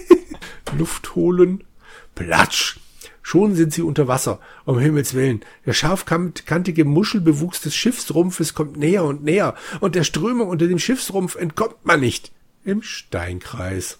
Luft 0.76 1.14
holen. 1.14 1.64
Platsch! 2.14 2.78
Schon 3.22 3.56
sind 3.56 3.72
sie 3.72 3.82
unter 3.82 4.06
Wasser. 4.06 4.38
Um 4.64 4.78
Himmels 4.78 5.14
Willen. 5.14 5.40
Der 5.66 5.72
scharfkantige 5.72 6.84
Muschelbewuchs 6.84 7.60
des 7.60 7.74
Schiffsrumpfes 7.74 8.54
kommt 8.54 8.76
näher 8.76 9.04
und 9.04 9.24
näher. 9.24 9.56
Und 9.80 9.96
der 9.96 10.04
Strömung 10.04 10.48
unter 10.48 10.68
dem 10.68 10.78
Schiffsrumpf 10.78 11.34
entkommt 11.34 11.84
man 11.84 11.98
nicht. 11.98 12.30
Im 12.64 12.82
Steinkreis. 12.82 13.98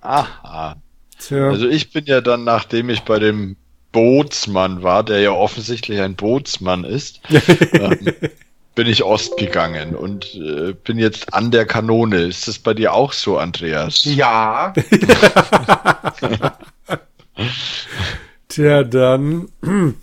Aha. 0.00 0.76
Tja. 1.18 1.50
Also 1.50 1.68
ich 1.68 1.92
bin 1.92 2.06
ja 2.06 2.22
dann, 2.22 2.44
nachdem 2.44 2.88
ich 2.88 3.02
bei 3.02 3.18
dem 3.18 3.56
Bootsmann 3.92 4.82
war, 4.82 5.04
der 5.04 5.20
ja 5.20 5.32
offensichtlich 5.32 6.00
ein 6.00 6.16
Bootsmann 6.16 6.84
ist, 6.84 7.20
ähm, 7.72 8.12
bin 8.74 8.86
ich 8.86 9.02
Ost 9.04 9.36
gegangen 9.36 9.94
und 9.94 10.34
äh, 10.34 10.72
bin 10.72 10.98
jetzt 10.98 11.32
an 11.34 11.50
der 11.50 11.66
Kanone. 11.66 12.22
Ist 12.22 12.48
das 12.48 12.58
bei 12.58 12.74
dir 12.74 12.92
auch 12.94 13.12
so, 13.12 13.38
Andreas? 13.38 14.04
Ja, 14.04 14.72
Tja, 18.48 18.82
dann, 18.84 19.48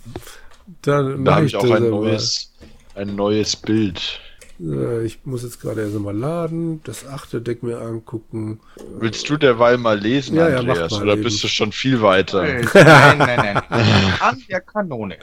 dann 0.82 1.24
Da 1.24 1.34
habe 1.36 1.46
ich 1.46 1.56
auch 1.56 1.62
das 1.62 1.70
ein 1.70 1.90
neues, 1.90 2.52
ein 2.94 3.14
neues 3.14 3.56
Bild. 3.56 4.20
Äh, 4.60 5.04
Ich 5.04 5.20
muss 5.24 5.42
jetzt 5.42 5.60
gerade 5.60 5.82
erst 5.82 5.94
mal 5.94 6.16
laden, 6.16 6.82
das 6.84 7.06
achte 7.06 7.40
Deck 7.40 7.62
mir 7.62 7.80
angucken. 7.80 8.60
Willst 8.98 9.28
du 9.30 9.36
derweil 9.36 9.78
mal 9.78 9.98
lesen, 9.98 10.36
Ja, 10.36 10.48
ja, 10.48 10.58
Andreas? 10.58 10.90
mach 10.90 10.98
mal 10.98 11.02
oder 11.04 11.12
eben. 11.14 11.22
bist 11.22 11.42
du 11.44 11.48
schon 11.48 11.72
viel 11.72 12.02
weiter? 12.02 12.42
nein, 12.42 13.18
nein, 13.18 13.18
nein. 13.36 13.62
An 14.20 14.42
der 14.48 14.60
Kanone. 14.60 15.16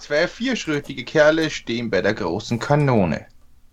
Zwei 0.00 0.26
vierschrötige 0.26 1.04
Kerle 1.04 1.50
stehen 1.50 1.90
bei 1.90 2.00
der 2.00 2.14
großen 2.14 2.58
Kanone. 2.58 3.26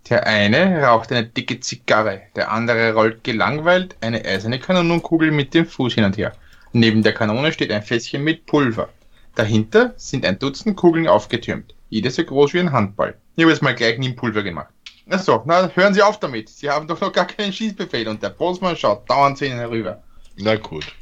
Der 0.10 0.28
eine 0.28 0.84
raucht 0.84 1.10
eine 1.14 1.26
dicke 1.26 1.62
Zigarre, 1.62 2.24
der 2.36 2.52
andere 2.52 2.92
rollt 2.92 3.24
gelangweilt 3.24 3.96
eine 4.02 4.26
eiserne 4.26 4.60
Kanonenkugel 4.60 5.32
mit 5.32 5.54
dem 5.54 5.66
Fuß 5.66 5.94
hin 5.94 6.04
und 6.04 6.18
her. 6.18 6.34
Neben 6.74 7.02
der 7.02 7.14
Kanone 7.14 7.54
steht 7.54 7.72
ein 7.72 7.82
Fässchen 7.82 8.26
mit 8.26 8.46
Pulver. 8.46 8.90
Dahinter 9.36 9.94
sind 9.96 10.26
ein 10.26 10.38
Dutzend 10.38 10.76
Kugeln 10.76 11.08
aufgetürmt, 11.08 11.74
jede 11.90 12.12
so 12.12 12.26
groß 12.26 12.54
wie 12.54 12.60
ein 12.60 12.74
Handball. 12.74 13.16
Ich 13.38 13.44
habe 13.44 13.54
jetzt 13.54 13.64
mal 13.64 13.74
gleich 13.74 13.98
nie 13.98 14.12
Pulver 14.12 14.44
gemacht. 14.44 14.74
Achso, 15.10 15.42
na 15.46 15.72
hören 15.76 15.94
Sie 15.94 16.02
auf 16.02 16.20
damit. 16.20 16.50
Sie 16.50 16.70
haben 16.70 16.90
doch 16.90 17.00
noch 17.00 17.14
gar 17.14 17.26
keinen 17.26 17.54
Schießbefehl 17.54 18.06
und 18.10 18.22
der 18.22 18.32
Bosmann 18.32 18.76
schaut 18.76 19.10
dauernd 19.10 19.38
zu 19.38 19.46
Ihnen 19.46 19.60
herüber. 19.60 20.04
Na 20.36 20.58
gut. 20.58 20.94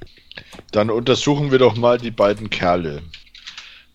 Dann 0.72 0.91
untersuchen 0.91 1.50
wir 1.50 1.58
doch 1.58 1.75
mal 1.75 1.98
die 1.98 2.12
beiden 2.12 2.51
Kerle. 2.51 3.01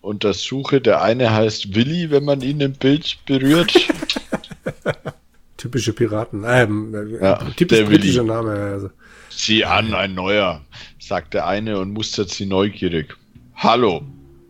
Untersuche, 0.01 0.81
der 0.81 1.01
eine 1.01 1.31
heißt 1.31 1.75
Willi, 1.75 2.09
wenn 2.09 2.25
man 2.25 2.41
ihn 2.41 2.59
im 2.59 2.73
Bild 2.73 3.17
berührt. 3.25 3.73
Typische 5.57 5.93
Piraten. 5.93 6.43
Ähm, 6.45 6.93
äh, 6.95 7.23
Ja, 7.23 7.35
typisch 7.55 7.77
der 7.77 7.85
britischer. 7.85 8.23
Name. 8.23 8.51
Also. 8.51 8.89
Sieh 9.29 9.63
an, 9.63 9.93
ein 9.93 10.15
neuer, 10.15 10.61
sagt 10.99 11.35
der 11.35 11.45
eine 11.47 11.77
und 11.77 11.91
mustert 11.93 12.29
sie 12.29 12.47
neugierig. 12.47 13.15
Hallo, 13.55 14.01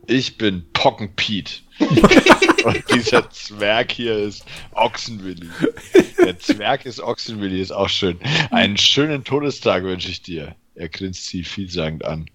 ich 0.08 0.38
bin 0.38 0.63
Pockenpiet. 0.74 1.63
und 2.63 2.84
dieser 2.93 3.29
Zwerg 3.31 3.91
hier 3.91 4.17
ist 4.17 4.46
Ochsenwilli. 4.72 5.50
Der 6.17 6.39
Zwerg 6.39 6.86
ist 6.86 7.01
Ochsenwilli, 7.01 7.60
ist 7.60 7.72
auch 7.72 7.89
schön. 7.89 8.20
Einen 8.51 8.77
schönen 8.77 9.24
Todestag 9.24 9.84
wünsche 9.84 10.10
ich 10.10 10.22
dir. 10.22 10.55
Er 10.75 10.89
grinst 10.89 11.25
sie 11.25 11.43
vielsagend 11.43 12.05
an. 12.05 12.27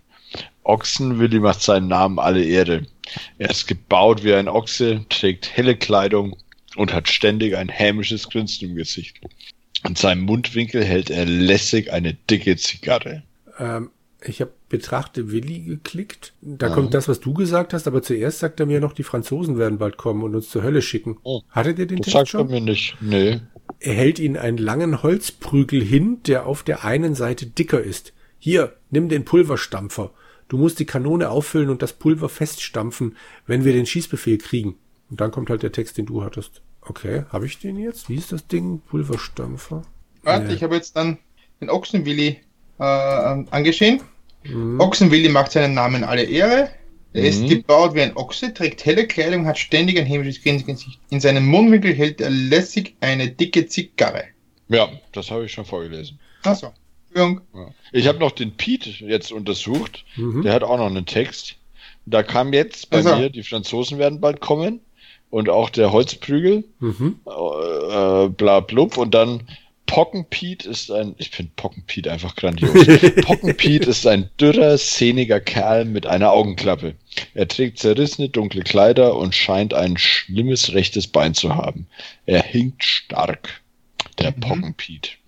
Ochsenwilli 0.69 1.41
macht 1.41 1.63
seinen 1.63 1.89
Namen 1.89 2.19
alle 2.19 2.45
Ehre. 2.45 2.83
Er 3.39 3.51
ist 3.51 3.67
gebaut 3.67 4.25
wie 4.25 4.35
ein 4.35 4.49
Ochse, 4.49 5.05
trägt 5.09 5.57
helle 5.57 5.77
Kleidung 5.77 6.37
und 6.77 6.93
hat 6.93 7.09
ständig 7.09 7.57
ein 7.57 7.69
hämisches 7.69 8.29
Grinsen 8.29 8.71
im 8.71 8.77
Gesicht. 8.77 9.17
In 9.87 9.95
seinem 9.95 10.23
Mundwinkel 10.23 10.83
hält 10.85 11.11
er 11.11 11.25
lässig 11.25 11.93
eine 11.93 12.15
dicke 12.15 12.57
Zigarre. 12.57 13.23
Ähm, 13.59 13.91
ich 14.23 14.41
habe 14.41 14.53
Betrachte 14.69 15.31
Willi 15.31 15.61
geklickt. 15.61 16.33
Da 16.41 16.67
Ja. 16.67 16.75
kommt 16.75 16.93
das, 16.93 17.07
was 17.07 17.21
du 17.21 17.33
gesagt 17.35 17.73
hast, 17.73 17.87
aber 17.87 18.03
zuerst 18.03 18.41
sagt 18.41 18.59
er 18.59 18.67
mir 18.67 18.81
noch, 18.81 18.93
die 18.95 19.05
Franzosen 19.05 19.59
werden 19.59 19.79
bald 19.79 19.97
kommen 19.97 20.25
und 20.25 20.35
uns 20.35 20.51
zur 20.51 20.65
Hölle 20.65 20.83
schicken. 20.83 21.19
Oh. 21.23 21.43
Hattet 21.51 21.79
ihr 21.79 21.87
den 21.87 21.99
Das 21.99 22.07
Text 22.07 22.33
sagt 22.33 22.35
er 22.35 22.41
schon? 22.41 22.51
mir 22.51 22.61
nicht. 22.61 22.97
Nee. 23.01 23.41
Er 23.79 23.95
hält 23.95 24.19
ihnen 24.19 24.37
einen 24.37 24.59
langen 24.59 25.05
Holzprügel 25.05 25.85
hin, 25.85 26.19
der 26.27 26.47
auf 26.47 26.65
der 26.65 26.85
einen 26.85 27.15
Seite 27.15 27.47
dicker 27.47 27.81
ist. 27.81 28.13
Hier, 28.41 28.75
nimm 28.91 29.09
den 29.09 29.25
Pulverstampfer. 29.25 30.11
Du 30.49 30.59
musst 30.59 30.79
die 30.79 30.85
Kanone 30.87 31.31
auffüllen 31.31 31.71
und 31.71 31.83
das 31.83 31.93
Pulver 31.93 32.29
feststampfen, 32.29 33.17
wenn 33.47 33.65
wir 33.65 33.73
den 33.73 33.87
Schießbefehl 33.87 34.39
kriegen. 34.39 34.77
Und 35.11 35.21
dann 35.21 35.31
kommt 35.31 35.51
halt 35.51 35.63
der 35.63 35.73
Text, 35.73 35.99
den 35.99 36.07
du 36.07 36.23
hattest. 36.23 36.63
Okay, 36.83 37.25
habe 37.31 37.47
ich 37.47 37.59
den 37.59 37.77
jetzt? 37.79 38.09
Wie 38.09 38.15
ist 38.15 38.31
das 38.33 38.47
Ding? 38.47 38.81
Pulverstampfer? 38.81 39.83
Warte, 40.23 40.47
Nee. 40.47 40.55
ich 40.55 40.63
habe 40.63 40.77
jetzt 40.77 40.95
dann 40.97 41.19
den 41.61 41.71
Ochsenwilli 41.71 42.39
äh, 42.79 42.83
angeschehen. 42.83 44.01
Mhm. 44.45 44.79
Ochsenwilli 44.81 45.29
macht 45.31 45.53
seinen 45.53 45.75
Namen 45.75 46.05
alle 46.05 46.23
Ehre. 46.25 46.71
Er 47.13 47.23
ist 47.25 47.41
Mhm. 47.43 47.49
gebaut 47.49 47.95
wie 47.95 48.03
ein 48.03 48.17
Ochse, 48.17 48.53
trägt 48.53 48.85
helle 48.85 49.07
Kleidung, 49.07 49.47
hat 49.47 49.59
ständig 49.59 49.99
ein 49.99 50.05
hämisches 50.07 50.43
Grinsen 50.43 50.69
im 50.69 50.75
Gesicht. 50.77 51.01
In 51.11 51.21
seinem 51.21 51.47
Mundwinkel 51.47 51.95
hält 51.95 52.21
er 52.21 52.31
lässig 52.31 52.95
eine 53.01 53.31
dicke 53.31 53.67
Zigarre. 53.67 54.25
Ja, 54.69 54.89
das 55.13 55.31
habe 55.31 55.47
ich 55.47 55.53
schon 55.53 55.65
vorgelesen. 55.65 56.19
Achso. 56.43 56.73
Entschuldigung. 57.17 57.75
Ich 57.93 58.07
habe 58.07 58.19
noch 58.19 58.33
den 58.33 58.53
Pete 58.57 58.91
jetzt 58.91 59.33
untersucht. 59.33 60.05
Mhm. 60.17 60.43
Der 60.43 60.53
hat 60.53 60.63
auch 60.63 60.77
noch 60.79 60.87
einen 60.87 61.07
Text. 61.07 61.57
Da 62.05 62.23
kam 62.23 62.53
jetzt 62.53 62.91
bei 62.91 62.99
Also. 62.99 63.17
mir, 63.17 63.31
die 63.31 63.43
Franzosen 63.43 63.99
werden 63.99 64.21
bald 64.21 64.41
kommen. 64.41 64.81
Und 65.29 65.49
auch 65.49 65.71
der 65.71 65.91
Holzprügel. 65.93 66.65
Mhm. 66.79 67.19
äh, 67.27 68.29
bla 68.29 68.61
blub 68.61 68.97
und 68.97 69.13
dann 69.15 69.43
Pockenpiet 69.87 70.65
ist 70.65 70.91
ein, 70.91 71.15
ich 71.19 71.31
finde 71.31 71.53
Pockenpiet 71.57 72.09
einfach 72.09 72.35
grandios. 72.37 72.73
Pockenpiet 73.23 73.87
ist 73.87 74.07
ein 74.07 74.31
dürrer, 74.41 74.77
sehniger 74.79 75.39
Kerl 75.41 75.85
mit 75.85 76.07
einer 76.07 76.33
Augenklappe. 76.33 76.95
Er 77.35 77.47
trägt 77.49 77.79
zerrissene 77.79 78.29
dunkle 78.29 78.63
Kleider 78.63 79.17
und 79.17 79.35
scheint 79.35 79.75
ein 79.75 79.97
schlimmes 79.97 80.73
rechtes 80.75 81.07
Bein 81.07 81.35
zu 81.35 81.55
haben. 81.55 81.87
Er 82.27 82.43
hinkt 82.43 82.83
stark. 82.85 83.61
Der 84.19 84.31
Mhm. 84.33 84.41
Pockenpiet. 84.41 85.19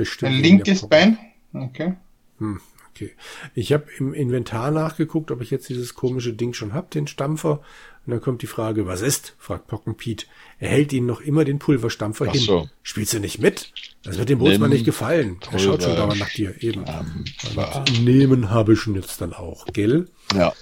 Bestimmt 0.00 0.32
Ein 0.32 0.42
linkes 0.42 0.88
Bein. 0.88 1.18
Okay. 1.52 1.92
Hm, 2.38 2.58
okay. 2.90 3.10
Ich 3.54 3.74
habe 3.74 3.84
im 3.98 4.14
Inventar 4.14 4.70
nachgeguckt, 4.70 5.30
ob 5.30 5.42
ich 5.42 5.50
jetzt 5.50 5.68
dieses 5.68 5.94
komische 5.94 6.32
Ding 6.32 6.54
schon 6.54 6.72
hab, 6.72 6.90
den 6.90 7.06
Stampfer. 7.06 7.60
Und 8.06 8.12
dann 8.12 8.22
kommt 8.22 8.40
die 8.40 8.46
Frage, 8.46 8.86
was 8.86 9.02
ist? 9.02 9.34
fragt 9.38 9.66
Pockenpiet. 9.66 10.26
Er 10.58 10.70
hält 10.70 10.94
ihnen 10.94 11.06
noch 11.06 11.20
immer 11.20 11.44
den 11.44 11.58
Pulverstampfer 11.58 12.24
Ach 12.28 12.32
hin. 12.32 12.40
so. 12.40 12.68
Spielst 12.82 13.12
du 13.12 13.20
nicht 13.20 13.40
mit? 13.40 13.74
Das 14.02 14.16
wird 14.16 14.30
dem 14.30 14.38
Bootsmann 14.38 14.70
nicht 14.70 14.86
gefallen. 14.86 15.36
Er 15.52 15.58
schaut 15.58 15.82
schon 15.82 15.92
Pulver- 15.92 15.96
dauernd 15.96 16.18
nach 16.18 16.30
dir, 16.30 16.62
eben. 16.62 16.84
Und 16.84 18.02
nehmen 18.02 18.48
habe 18.50 18.72
ich 18.72 18.86
ihn 18.86 18.94
jetzt 18.94 19.20
dann 19.20 19.34
auch, 19.34 19.66
gell? 19.66 20.08
Ja. 20.34 20.54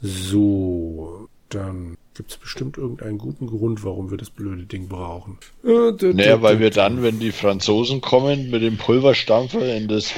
So, 0.00 1.28
dann 1.50 1.96
gibt's 2.16 2.36
bestimmt 2.36 2.78
irgendeinen 2.78 3.18
guten 3.18 3.46
Grund, 3.46 3.84
warum 3.84 4.10
wir 4.10 4.18
das 4.18 4.30
blöde 4.30 4.64
Ding 4.64 4.88
brauchen. 4.88 5.38
Äh, 5.64 5.92
Naja, 6.12 6.42
weil 6.42 6.58
wir 6.60 6.70
dann, 6.70 7.02
wenn 7.02 7.18
die 7.18 7.32
Franzosen 7.32 8.00
kommen, 8.00 8.50
mit 8.50 8.62
dem 8.62 8.76
Pulverstampfer 8.76 9.76
in 9.76 9.88
das 9.88 10.12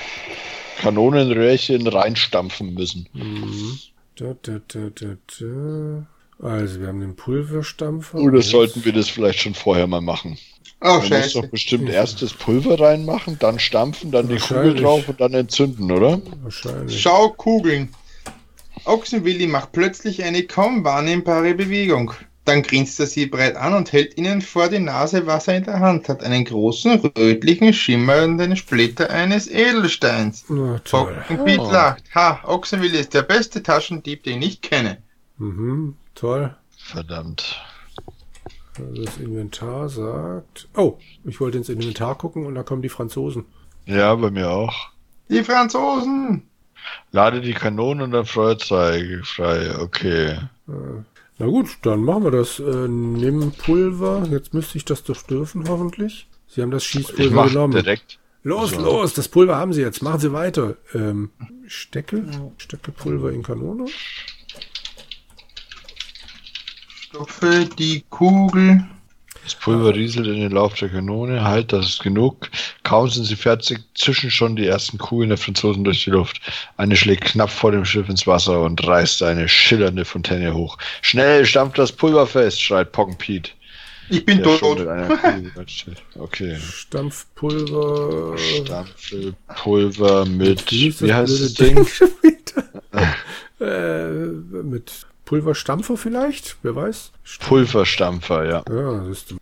Kanonenröhrchen 0.81 1.87
reinstampfen 1.87 2.75
müssen. 2.75 3.09
Mhm. 3.13 3.79
Da, 4.17 4.35
da, 4.43 4.61
da, 4.69 4.91
da, 4.95 5.17
da. 5.41 6.07
Also, 6.41 6.81
wir 6.81 6.87
haben 6.89 7.01
den 7.01 7.17
Pulverstampfer. 7.17 8.19
Oder 8.19 8.43
sollten 8.43 8.85
wir 8.85 8.93
das 8.93 9.09
vielleicht 9.09 9.41
schon 9.41 9.55
vorher 9.55 9.87
mal 9.87 10.01
machen? 10.01 10.39
Oh, 10.81 11.01
Man 11.01 11.09
muss 11.09 11.33
doch 11.33 11.47
bestimmt 11.47 11.89
erst 11.89 12.23
das 12.23 12.33
Pulver 12.33 12.79
reinmachen, 12.79 13.37
dann 13.41 13.59
stampfen, 13.59 14.13
dann 14.13 14.29
die 14.29 14.37
Kugel 14.37 14.77
drauf 14.77 15.09
und 15.09 15.21
dann 15.21 15.35
entzünden, 15.35 15.91
oder? 15.91 16.21
Wahrscheinlich. 16.43 17.01
Schau 17.01 17.31
Kugeln. 17.31 17.89
Ochsenwilli 18.89 19.47
macht 19.47 19.73
plötzlich 19.73 20.25
eine 20.25 20.45
kaum 20.45 20.83
wahrnehmbare 20.83 21.55
Bewegung. 21.55 22.13
Dann 22.45 22.63
grinst 22.63 22.99
er 22.99 23.07
sie 23.07 23.27
breit 23.27 23.57
an 23.57 23.75
und 23.75 23.93
hält 23.93 24.17
ihnen 24.17 24.41
vor 24.41 24.69
die 24.69 24.79
Nase, 24.79 25.27
was 25.27 25.49
er 25.49 25.59
in 25.59 25.65
der 25.65 25.81
Hand 25.81 26.09
hat. 26.09 26.25
Einen 26.25 26.47
großen, 26.47 26.99
rötlichen, 26.99 27.75
schimmernden 27.75 28.57
Splitter 28.57 29.11
eines 29.11 29.47
Edelsteins. 29.47 30.47
Na, 30.49 30.79
toll. 30.79 31.23
Oh. 31.29 31.71
lacht. 31.71 32.05
Ha, 32.15 32.41
Ochsenwilli 32.45 32.99
ist 32.99 33.13
der 33.13 33.21
beste 33.23 33.63
Taschendieb, 33.63 34.23
den 34.23 34.41
ich 34.41 34.63
kenne. 34.63 34.97
Mhm, 35.37 35.95
toll. 36.15 36.57
Verdammt. 36.79 37.61
Also 38.79 39.05
das 39.05 39.19
Inventar 39.19 39.91
sagt. 39.91 40.69
Oh, 40.75 40.97
ich 41.25 41.39
wollte 41.41 41.59
ins 41.59 41.69
Inventar 41.69 42.17
gucken 42.17 42.47
und 42.47 42.55
da 42.55 42.63
kommen 42.63 42.81
die 42.81 42.89
Franzosen. 42.89 43.45
Ja, 43.85 44.15
bei 44.15 44.31
mir 44.31 44.51
auch. 44.51 44.75
Die 45.29 45.45
Franzosen! 45.45 46.48
Lade 47.13 47.41
die 47.41 47.55
Kanonen 47.55 48.03
und 48.03 48.11
dann 48.13 48.27
Feuerzeug 48.27 49.25
frei. 49.27 49.79
Okay. 49.79 50.39
Na 51.41 51.47
gut, 51.47 51.69
dann 51.83 52.03
machen 52.05 52.25
wir 52.25 52.31
das. 52.31 52.59
Äh, 52.59 52.89
nimm 52.89 53.53
Pulver. 53.53 54.27
Jetzt 54.31 54.55
müsste 54.55 54.77
ich 54.79 54.85
das 54.85 55.05
doch 55.05 55.23
dürfen, 55.23 55.69
hoffentlich. 55.69 56.27
Sie 56.49 56.63
haben 56.63 56.71
das 56.71 56.83
Ich 56.85 56.89
Schießpulver 56.91 57.35
mach 57.35 57.49
genommen. 57.49 57.75
direkt. 57.75 58.19
Los, 58.43 58.73
Also- 58.73 58.85
los, 58.85 59.15
das 59.15 59.29
Pulver 59.29 59.57
haben 59.57 59.73
Sie 59.73 59.81
jetzt. 59.83 60.03
Machen 60.03 60.21
Sie 60.21 60.33
weiter. 60.33 60.77
Ähm, 60.95 61.31
Stecke? 61.67 62.25
Stecke 62.57 62.93
Pulver 62.93 63.31
in 63.33 63.43
Kanone? 63.43 63.87
Stopfe 67.01 67.67
die 67.79 68.05
Kugel. 68.09 68.87
Das 69.49 69.55
Pulver 69.55 69.95
rieselt 69.95 70.27
in 70.27 70.41
den 70.41 70.53
Lauf 70.53 70.75
der 70.75 70.91
Kanone. 70.91 71.43
Halt, 71.43 71.73
das 71.73 71.87
ist 71.87 72.03
genug. 72.03 72.51
Kaum 72.83 73.09
sind 73.09 73.25
sie 73.25 73.35
fertig, 73.35 73.79
zischen 73.95 74.31
schon 74.31 74.57
die 74.57 74.67
ersten 74.67 74.99
Kugeln 74.99 75.31
der 75.31 75.39
Franzosen 75.39 75.85
durch 75.85 76.05
die 76.05 76.11
Luft. 76.11 76.43
Eine 76.77 76.97
schlägt 76.97 77.25
knapp 77.25 77.49
vor 77.49 77.73
dem 77.73 77.87
Schiff 77.87 78.11
ins 78.11 78.27
Wasser 78.27 78.61
und 78.61 78.87
reißt 78.87 79.23
eine 79.23 79.49
schillernde 79.49 80.05
Fontäne 80.05 80.53
hoch. 80.53 80.77
Schnell 81.01 81.47
stampft 81.47 81.79
das 81.79 81.93
Pulver 81.93 82.27
fest, 82.27 82.61
schreit 82.61 82.93
Pocken 82.93 83.17
Pete. 83.17 83.53
Ich 84.11 84.27
bin 84.27 84.43
tot. 84.43 84.87
Okay. 86.19 86.57
Stampfpulver. 86.59 88.37
Stampfelpulver 88.37 90.27
mit, 90.27 90.71
Wie 90.71 91.15
heißt 91.15 91.41
das 91.41 91.55
Ding? 91.55 91.87
äh, 93.61 94.09
mit 94.63 95.07
Pulverstampfer 95.29 95.99
vielleicht? 95.99 96.57
Wer 96.63 96.75
weiß? 96.75 97.13
Pulverstampfer, 97.41 98.47
ja. 98.47 98.65
Ja, 98.67 99.05
das 99.05 99.09
ist 99.09 99.35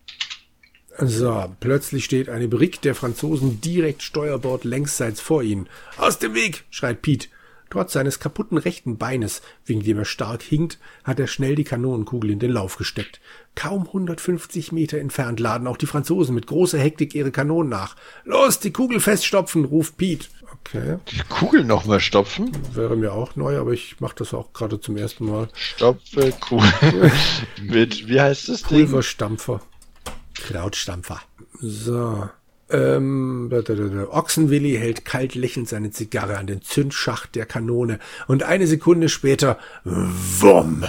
so, 0.98 1.54
plötzlich 1.60 2.04
steht 2.04 2.28
eine 2.28 2.48
Brick 2.48 2.80
der 2.80 2.96
Franzosen 2.96 3.60
direkt 3.60 4.02
Steuerbord 4.02 4.64
längsseits 4.64 5.20
vor 5.20 5.44
ihnen. 5.44 5.68
Aus 5.96 6.18
dem 6.18 6.34
Weg, 6.34 6.64
schreit 6.70 7.02
Pete. 7.02 7.28
Trotz 7.76 7.92
seines 7.92 8.20
kaputten 8.20 8.56
rechten 8.56 8.96
Beines, 8.96 9.42
wegen 9.66 9.82
dem 9.82 9.98
er 9.98 10.06
stark 10.06 10.40
hinkt, 10.40 10.78
hat 11.04 11.20
er 11.20 11.26
schnell 11.26 11.56
die 11.56 11.64
Kanonenkugel 11.64 12.30
in 12.30 12.38
den 12.38 12.52
Lauf 12.52 12.78
gesteckt. 12.78 13.20
Kaum 13.54 13.82
150 13.88 14.72
Meter 14.72 14.96
entfernt 14.96 15.40
laden 15.40 15.66
auch 15.66 15.76
die 15.76 15.84
Franzosen 15.84 16.34
mit 16.34 16.46
großer 16.46 16.78
Hektik 16.78 17.14
ihre 17.14 17.30
Kanonen 17.30 17.68
nach. 17.68 17.94
Los, 18.24 18.60
die 18.60 18.72
Kugel 18.72 18.98
feststopfen, 18.98 19.66
ruft 19.66 19.98
Pete. 19.98 20.28
Okay, 20.64 20.96
Die 21.12 21.20
Kugel 21.28 21.64
nochmal 21.64 22.00
stopfen. 22.00 22.50
wäre 22.72 22.96
mir 22.96 23.12
auch 23.12 23.36
neu, 23.36 23.58
aber 23.58 23.72
ich 23.72 24.00
mache 24.00 24.14
das 24.16 24.32
auch 24.32 24.54
gerade 24.54 24.80
zum 24.80 24.96
ersten 24.96 25.26
Mal. 25.26 25.50
Stopfe 25.52 26.32
Kugel 26.40 26.72
mit, 27.62 28.08
wie 28.08 28.18
heißt 28.22 28.48
das 28.48 28.62
Ding? 28.62 28.86
Pulverstampfer. 28.86 29.60
Krautstampfer. 30.34 31.20
So. 31.60 32.26
Ähm. 32.70 33.50
Ochsenwilli 34.10 34.76
hält 34.76 35.04
kalt 35.04 35.34
lächelnd 35.34 35.68
seine 35.68 35.90
Zigarre 35.90 36.38
an 36.38 36.46
den 36.46 36.62
Zündschacht 36.62 37.34
der 37.34 37.46
Kanone 37.46 37.98
und 38.26 38.42
eine 38.42 38.66
Sekunde 38.66 39.08
später, 39.08 39.58
wumm, 39.84 40.84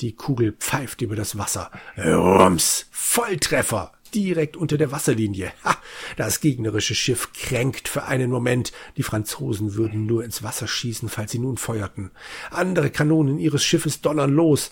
die 0.00 0.12
Kugel 0.12 0.52
pfeift 0.52 1.02
über 1.02 1.16
das 1.16 1.36
Wasser. 1.36 1.70
Rums, 1.96 2.86
Volltreffer, 2.92 3.92
direkt 4.14 4.56
unter 4.56 4.78
der 4.78 4.92
Wasserlinie. 4.92 5.52
Ha, 5.64 5.76
das 6.16 6.40
gegnerische 6.40 6.94
Schiff 6.94 7.32
kränkt 7.32 7.88
für 7.88 8.04
einen 8.04 8.30
Moment. 8.30 8.72
Die 8.96 9.02
Franzosen 9.02 9.74
würden 9.74 10.06
nur 10.06 10.24
ins 10.24 10.42
Wasser 10.42 10.68
schießen, 10.68 11.08
falls 11.08 11.32
sie 11.32 11.38
nun 11.38 11.56
feuerten. 11.56 12.10
Andere 12.50 12.90
Kanonen 12.90 13.38
ihres 13.38 13.64
Schiffes 13.64 14.00
donnern 14.00 14.32
los. 14.32 14.70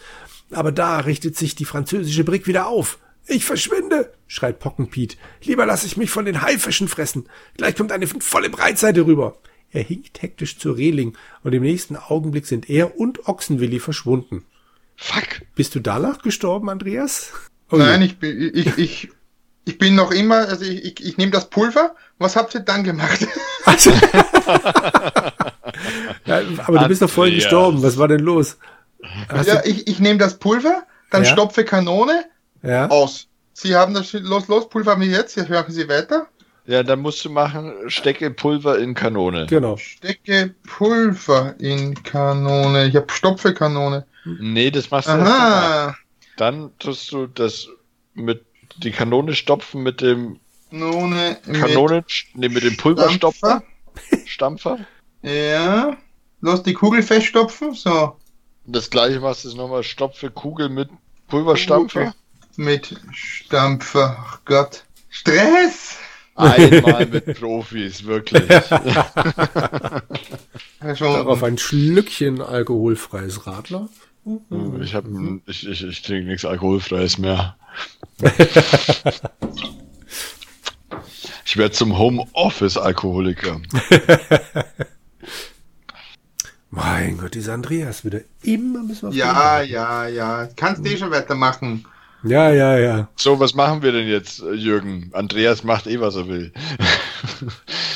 Aber 0.52 0.70
da 0.70 1.00
richtet 1.00 1.36
sich 1.36 1.56
die 1.56 1.64
französische 1.64 2.22
Brick 2.22 2.46
wieder 2.46 2.68
auf. 2.68 2.98
Ich 3.28 3.44
verschwinde, 3.44 4.12
schreit 4.28 4.60
Pockenpiet. 4.60 5.16
Lieber 5.42 5.66
lasse 5.66 5.86
ich 5.86 5.96
mich 5.96 6.10
von 6.10 6.24
den 6.24 6.42
Haifischen 6.42 6.88
fressen. 6.88 7.28
Gleich 7.56 7.74
kommt 7.74 7.92
eine 7.92 8.06
volle 8.06 8.50
Breitseite 8.50 9.04
rüber. 9.06 9.36
Er 9.70 9.82
hinkt 9.82 10.22
hektisch 10.22 10.58
zur 10.58 10.76
Reling 10.76 11.16
und 11.42 11.52
im 11.52 11.62
nächsten 11.62 11.96
Augenblick 11.96 12.46
sind 12.46 12.70
er 12.70 12.98
und 12.98 13.28
Ochsenwilli 13.28 13.80
verschwunden. 13.80 14.44
Fuck. 14.96 15.42
Bist 15.54 15.74
du 15.74 15.80
danach 15.80 16.22
gestorben, 16.22 16.70
Andreas? 16.70 17.32
Oh 17.70 17.76
Nein, 17.76 18.00
ich 18.02 18.18
bin, 18.18 18.52
ich, 18.54 18.78
ich, 18.78 19.08
ich 19.64 19.78
bin 19.78 19.96
noch 19.96 20.12
immer, 20.12 20.48
also 20.48 20.64
ich, 20.64 20.84
ich, 20.84 21.04
ich 21.04 21.16
nehme 21.18 21.32
das 21.32 21.50
Pulver. 21.50 21.96
Was 22.18 22.36
habt 22.36 22.54
ihr 22.54 22.60
dann 22.60 22.84
gemacht? 22.84 23.26
Also, 23.64 23.90
ja, 26.24 26.40
aber 26.66 26.78
du 26.78 26.88
bist 26.88 27.02
doch 27.02 27.10
vorhin 27.10 27.34
gestorben. 27.34 27.82
Was 27.82 27.98
war 27.98 28.06
denn 28.06 28.20
los? 28.20 28.58
Hast 29.28 29.48
ja, 29.48 29.62
ich, 29.64 29.88
ich 29.88 29.98
nehme 29.98 30.18
das 30.18 30.38
Pulver, 30.38 30.84
dann 31.10 31.24
Ja. 31.24 31.32
stopfe 31.32 31.64
Kanone, 31.64 32.12
du, 32.12 32.24
ja? 32.66 32.88
aus. 32.88 33.28
Sie 33.52 33.74
haben 33.74 33.94
das, 33.94 34.12
los, 34.12 34.48
los, 34.48 34.68
Pulver 34.68 34.92
haben 34.92 35.00
wir 35.00 35.08
jetzt, 35.08 35.36
jetzt 35.36 35.48
hören 35.48 35.70
Sie 35.70 35.88
weiter. 35.88 36.26
Ja, 36.66 36.82
dann 36.82 37.00
musst 37.00 37.24
du 37.24 37.30
machen, 37.30 37.72
stecke 37.86 38.30
Pulver 38.30 38.78
in 38.78 38.94
Kanone. 38.94 39.46
genau. 39.46 39.76
Stecke 39.76 40.54
Pulver 40.66 41.54
in 41.58 41.94
Kanone. 42.02 42.86
Ich 42.86 42.96
habe 42.96 43.06
Stopfe 43.10 43.54
Kanone. 43.54 44.04
Nee, 44.40 44.70
das 44.70 44.90
machst 44.90 45.08
du 45.08 45.12
erst. 45.12 45.30
Aha. 45.30 45.96
Dann 46.36 46.70
tust 46.78 47.12
du 47.12 47.28
das 47.28 47.68
mit 48.14 48.44
die 48.78 48.90
Kanone 48.90 49.34
stopfen 49.34 49.82
mit 49.82 50.00
dem 50.00 50.38
Kanone. 50.70 51.38
mit 51.46 51.60
Kanonen, 51.60 52.04
nee, 52.34 52.48
mit 52.48 52.64
dem 52.64 52.76
Pulverstopfer, 52.76 53.62
Stampfer. 54.26 54.78
Ja. 55.22 55.96
Los 56.40 56.62
die 56.62 56.74
Kugel 56.74 57.02
feststopfen. 57.02 57.72
So. 57.74 58.16
Das 58.66 58.90
gleiche 58.90 59.20
machst 59.20 59.44
du 59.44 59.48
jetzt 59.48 59.56
nochmal, 59.56 59.82
stopfe 59.82 60.30
Kugel 60.30 60.68
mit 60.68 60.90
Pulverstampfer. 61.28 62.14
Mit 62.56 62.96
Stampfer. 63.12 64.16
Ach 64.18 64.40
Gott. 64.44 64.84
Stress! 65.08 65.98
Einmal 66.34 67.06
mit 67.06 67.38
Profis, 67.38 68.04
wirklich. 68.04 68.46
Darauf 70.80 71.42
ein 71.42 71.56
Schlückchen 71.56 72.42
alkoholfreies 72.42 73.46
Radler. 73.46 73.88
Ich 74.82 74.94
hab, 74.94 75.06
ich, 75.46 75.66
ich, 75.66 75.82
ich 75.82 76.02
trinke 76.02 76.28
nichts 76.28 76.44
Alkoholfreies 76.44 77.16
mehr. 77.18 77.56
Ich 81.48 81.56
werde 81.56 81.72
zum 81.72 81.96
Homeoffice-Alkoholiker. 81.96 83.60
Mein 86.70 87.18
Gott, 87.18 87.34
dieser 87.34 87.54
Andreas 87.54 88.04
wieder. 88.04 88.20
Immer 88.42 88.82
müssen 88.82 89.02
wir 89.02 89.08
auf 89.10 89.14
Ja, 89.14 89.62
ja, 89.62 90.08
ja. 90.08 90.48
Kannst 90.56 90.84
du 90.84 90.90
eh 90.90 90.96
schon 90.96 91.12
weitermachen. 91.12 91.86
Ja, 92.26 92.50
ja, 92.50 92.78
ja. 92.78 93.08
So, 93.16 93.38
was 93.40 93.54
machen 93.54 93.82
wir 93.82 93.92
denn 93.92 94.08
jetzt, 94.08 94.40
äh, 94.42 94.52
Jürgen? 94.52 95.10
Andreas 95.12 95.64
macht 95.64 95.86
eh, 95.86 96.00
was 96.00 96.16
er 96.16 96.28
will. 96.28 96.52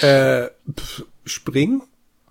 Äh, 0.03 0.49
pf, 0.75 1.05
springen? 1.27 1.83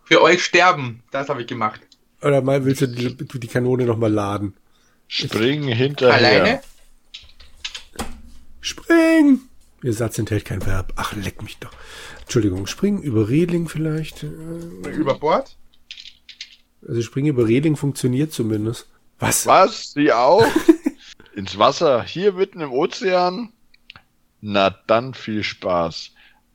Für 0.03 0.23
euch 0.23 0.43
sterben. 0.43 1.03
Das 1.11 1.29
habe 1.29 1.41
ich 1.41 1.47
gemacht. 1.47 1.79
Oder 2.23 2.41
mal 2.41 2.65
willst 2.65 2.81
du 2.81 2.87
die, 2.87 3.15
die 3.15 3.47
Kanone 3.47 3.85
nochmal 3.85 4.11
laden? 4.11 4.55
Spring 5.07 5.67
hinterher. 5.67 6.15
Alleine? 6.15 6.61
Spring! 8.59 9.41
Ihr 9.83 9.93
Satz 9.93 10.17
enthält 10.17 10.45
kein 10.45 10.65
Verb. 10.65 10.93
Ach, 10.95 11.13
leck 11.15 11.41
mich 11.43 11.57
doch. 11.59 11.71
Entschuldigung, 12.21 12.67
springen 12.67 13.01
über 13.01 13.29
Reling 13.29 13.69
vielleicht. 13.69 14.23
Äh, 14.23 14.89
Über 14.89 15.15
Bord? 15.15 15.55
Also 16.87 17.01
springen 17.01 17.27
über 17.27 17.47
Reling 17.47 17.75
funktioniert 17.75 18.31
zumindest. 18.33 18.87
Was? 19.19 19.45
Was? 19.45 19.91
Sie 19.93 20.11
auch? 20.11 20.45
Ins 21.39 21.57
Wasser, 21.57 22.03
hier 22.03 22.33
mitten 22.33 22.59
im 22.59 22.73
Ozean? 22.73 23.53
Na 24.41 24.71
dann 24.87 25.13
viel 25.13 25.45
Spaß. 25.45 26.11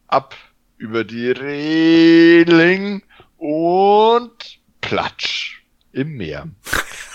Ab 0.09 0.37
über 0.77 1.05
die 1.05 1.31
Reling 1.31 3.03
und 3.39 4.59
platsch 4.83 5.63
im 5.93 6.19
Meer. 6.19 6.49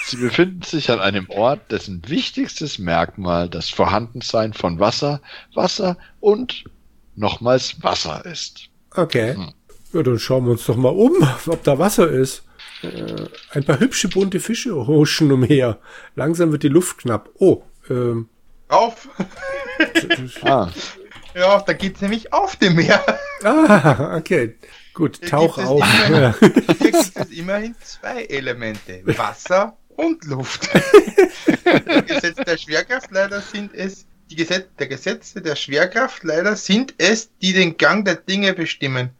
Sie 0.03 0.17
befinden 0.17 0.63
sich 0.63 0.89
an 0.89 0.99
einem 0.99 1.29
Ort, 1.29 1.71
dessen 1.71 2.01
wichtigstes 2.07 2.79
Merkmal 2.79 3.47
das 3.47 3.69
Vorhandensein 3.69 4.53
von 4.53 4.79
Wasser, 4.79 5.21
Wasser 5.53 5.95
und 6.19 6.63
nochmals 7.15 7.83
Wasser 7.83 8.25
ist. 8.25 8.69
Okay. 8.95 9.35
Hm. 9.35 9.53
Ja, 9.93 10.01
dann 10.01 10.17
schauen 10.17 10.45
wir 10.45 10.53
uns 10.53 10.65
doch 10.65 10.75
mal 10.75 10.89
um, 10.89 11.13
ob 11.45 11.63
da 11.63 11.77
Wasser 11.77 12.09
ist. 12.09 12.41
Äh, 12.81 13.25
ein 13.51 13.63
paar 13.65 13.79
hübsche 13.79 14.07
bunte 14.09 14.39
Fische 14.39 14.73
huschen 14.87 15.31
umher. 15.31 15.79
Langsam 16.15 16.51
wird 16.51 16.63
die 16.63 16.67
Luft 16.69 16.99
knapp. 16.99 17.29
Oh, 17.39 17.63
ähm, 17.89 18.29
Auf! 18.69 19.07
Ah, 20.43 20.69
Ja, 21.35 21.61
da 21.61 21.73
geht's 21.73 22.01
nämlich 22.01 22.33
auf 22.33 22.55
dem 22.57 22.75
Meer. 22.75 23.03
ah, 23.43 24.17
okay. 24.17 24.55
Gut, 24.93 25.17
Hier 25.21 25.29
tauch 25.29 25.57
auf. 25.57 25.83
immer- 26.07 26.19
Ja. 26.21 26.35
Hier 26.39 26.49
gibt 26.91 26.95
es 27.15 27.29
immerhin 27.31 27.75
zwei 27.83 28.23
Elemente. 28.25 29.01
Wasser 29.05 29.77
und 29.95 30.25
Luft. 30.25 30.69
Die 31.65 32.05
Gesetze 32.05 32.43
der 32.43 32.57
Schwerkraft 32.57 33.11
leider 33.11 33.41
sind 33.41 33.73
es, 33.73 34.05
die 34.29 34.35
Gesetze 34.35 34.69
der 34.77 34.87
Gesetze 34.87 35.41
der 35.41 35.55
Schwerkraft 35.55 36.23
leider 36.23 36.55
sind 36.55 36.93
es, 36.97 37.29
die 37.41 37.53
den 37.53 37.77
Gang 37.77 38.03
der 38.05 38.15
Dinge 38.15 38.53
bestimmen. 38.53 39.11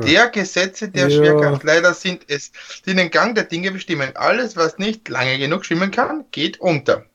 Der 0.00 0.28
Gesetze 0.28 0.88
der 0.88 1.08
Ja. 1.08 1.16
Schwerkraft 1.16 1.64
leider 1.64 1.94
sind 1.94 2.22
es, 2.28 2.52
die 2.86 2.94
den 2.94 3.10
Gang 3.10 3.34
der 3.34 3.44
Dinge 3.44 3.70
bestimmen. 3.72 4.10
Alles, 4.16 4.56
was 4.56 4.78
nicht 4.78 5.08
lange 5.08 5.38
genug 5.38 5.64
schwimmen 5.64 5.90
kann, 5.90 6.24
geht 6.32 6.60
unter. 6.60 7.06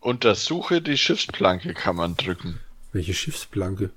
untersuche 0.00 0.80
die 0.80 0.96
Schiffsplanke 0.96 1.74
kann 1.74 1.96
man 1.96 2.16
drücken. 2.16 2.58
Welche 2.92 3.12
Schiffsplanke? 3.14 3.90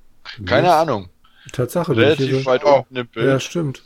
Keine 0.46 0.74
Ahnung. 0.74 1.10
Tatsache. 1.52 1.96
wenn 1.96 2.12
ich 2.12 2.17
hier 2.17 2.28
Relativ 2.28 2.43
so- 2.43 2.46
weit 2.52 2.63
Oh. 2.65 2.76
unten 2.80 2.96
im 2.96 3.08
Bild. 3.08 3.26
Ja, 3.26 3.39
stimmt. 3.39 3.84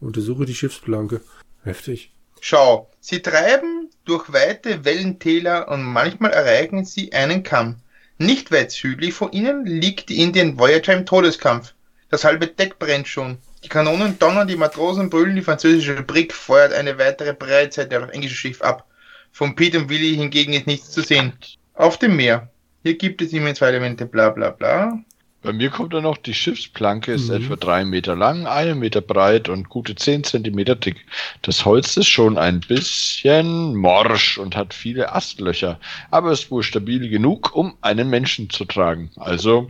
Untersuche 0.00 0.44
die 0.46 0.54
Schiffsplanke. 0.54 1.20
Heftig. 1.62 2.12
Schau, 2.40 2.90
sie 3.00 3.20
treiben 3.22 3.90
durch 4.04 4.32
weite 4.32 4.84
Wellentäler 4.84 5.68
und 5.68 5.82
manchmal 5.82 6.30
erreichen 6.32 6.84
sie 6.84 7.12
einen 7.12 7.42
Kamm. 7.42 7.76
Nicht 8.18 8.50
weit 8.50 8.70
südlich 8.72 9.14
von 9.14 9.32
ihnen 9.32 9.64
liegt 9.66 10.08
die 10.08 10.20
Indian 10.22 10.58
Voyager 10.58 10.94
im 10.94 11.06
Todeskampf. 11.06 11.74
Das 12.10 12.24
halbe 12.24 12.46
Deck 12.48 12.78
brennt 12.78 13.08
schon. 13.08 13.38
Die 13.62 13.68
Kanonen 13.68 14.18
donnern, 14.18 14.48
die 14.48 14.56
Matrosen 14.56 15.10
brüllen, 15.10 15.36
die 15.36 15.42
französische 15.42 16.02
Brick 16.02 16.32
feuert 16.32 16.72
eine 16.72 16.98
weitere 16.98 17.34
Breitseite 17.34 17.98
auf 17.98 18.06
das 18.06 18.14
englische 18.14 18.34
Schiff 18.36 18.62
ab. 18.62 18.86
Von 19.32 19.54
Pete 19.54 19.78
und 19.78 19.88
Willy 19.88 20.16
hingegen 20.16 20.52
ist 20.54 20.66
nichts 20.66 20.90
zu 20.90 21.02
sehen. 21.02 21.32
Auf 21.74 21.98
dem 21.98 22.16
Meer. 22.16 22.48
Hier 22.82 22.96
gibt 22.96 23.20
es 23.22 23.32
immerhin 23.32 23.54
zwei 23.54 23.68
Elemente, 23.68 24.06
bla 24.06 24.30
bla 24.30 24.50
bla. 24.50 24.98
Bei 25.42 25.52
mir 25.52 25.70
kommt 25.70 25.94
dann 25.94 26.02
noch, 26.02 26.18
die 26.18 26.34
Schiffsplanke 26.34 27.12
ist 27.12 27.28
Mhm. 27.28 27.36
etwa 27.36 27.56
drei 27.56 27.84
Meter 27.84 28.14
lang, 28.14 28.46
einen 28.46 28.78
Meter 28.78 29.00
breit 29.00 29.48
und 29.48 29.70
gute 29.70 29.94
zehn 29.94 30.22
Zentimeter 30.24 30.74
dick. 30.74 30.96
Das 31.42 31.64
Holz 31.64 31.96
ist 31.96 32.08
schon 32.08 32.36
ein 32.36 32.60
bisschen 32.60 33.74
morsch 33.74 34.36
und 34.36 34.54
hat 34.56 34.74
viele 34.74 35.14
Astlöcher, 35.14 35.80
aber 36.10 36.32
ist 36.32 36.50
wohl 36.50 36.62
stabil 36.62 37.08
genug, 37.08 37.54
um 37.54 37.74
einen 37.80 38.10
Menschen 38.10 38.50
zu 38.50 38.66
tragen. 38.66 39.10
Also 39.16 39.68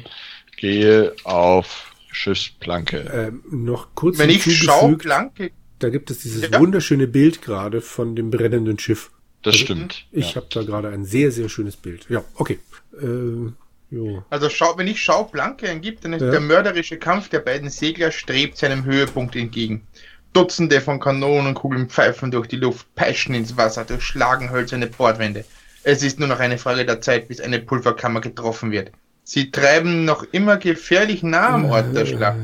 gehe 0.57 1.15
auf 1.23 1.90
Schiffsplanke. 2.13 2.99
Ähm, 3.13 3.43
noch 3.51 3.95
kurz 3.95 4.19
Wenn 4.19 4.31
ich 4.31 4.43
schaue, 4.57 4.97
Planke, 4.97 5.53
da 5.79 5.89
gibt 5.89 6.11
es 6.11 6.19
dieses 6.21 6.51
Ja. 6.51 6.59
wunderschöne 6.61 7.07
Bild 7.07 7.43
gerade 7.43 7.81
von 7.81 8.17
dem 8.17 8.31
brennenden 8.31 8.79
Schiff. 8.79 9.11
Das 9.43 9.55
also 9.55 9.65
stimmt. 9.65 10.07
Ich 10.13 10.37
habe 10.37 10.47
da 10.51 10.63
gerade 10.63 10.89
ein 10.89 11.05
sehr, 11.05 11.31
sehr 11.33 11.49
schönes 11.49 11.77
Bild. 11.77 12.07
Ja, 12.11 12.23
okay. 12.35 12.59
Äh, 13.01 13.51
jo. 13.91 14.23
also 14.29 14.51
schau, 14.51 14.77
wenn 14.77 14.87
ich 14.87 15.03
Schau 15.03 15.25
Blanke 15.25 15.69
eingibt, 15.69 16.05
dann 16.05 16.13
ist 16.13 16.23
Ja. 16.23 16.31
der 16.31 16.41
mörderische 16.41 16.99
Kampf 16.99 17.29
der 17.31 17.39
beiden 17.41 17.71
Segler 17.71 18.11
strebt 18.11 18.59
seinem 18.59 18.85
Höhepunkt 18.85 19.37
entgegen. 19.37 19.87
Dutzende 20.33 20.81
von 20.81 21.01
Kanonenkugeln 21.01 21.89
pfeifen 21.89 22.31
durch 22.31 22.47
die 22.47 22.57
Luft, 22.57 22.95
peitschen 22.95 23.35
ins 23.35 23.57
Wasser, 23.57 23.85
durchschlagen 23.85 24.51
hölzerne 24.51 24.87
Bordwände. 24.87 25.45
Es 25.83 26.03
ist 26.03 26.19
nur 26.19 26.29
noch 26.29 26.39
eine 26.39 26.59
Frage 26.59 26.85
der 26.85 27.01
Zeit, 27.01 27.29
bis 27.29 27.41
eine 27.41 27.59
Pulverkammer 27.59 28.21
getroffen 28.21 28.71
wird. 28.71 28.93
Sie 29.33 29.53
treiben 29.53 30.05
noch 30.05 30.25
immer 30.33 30.57
gefährlich 30.57 31.23
nah 31.23 31.51
am 31.51 31.67
Ort 31.67 31.95
der 31.95 32.05
Schlacht. 32.05 32.41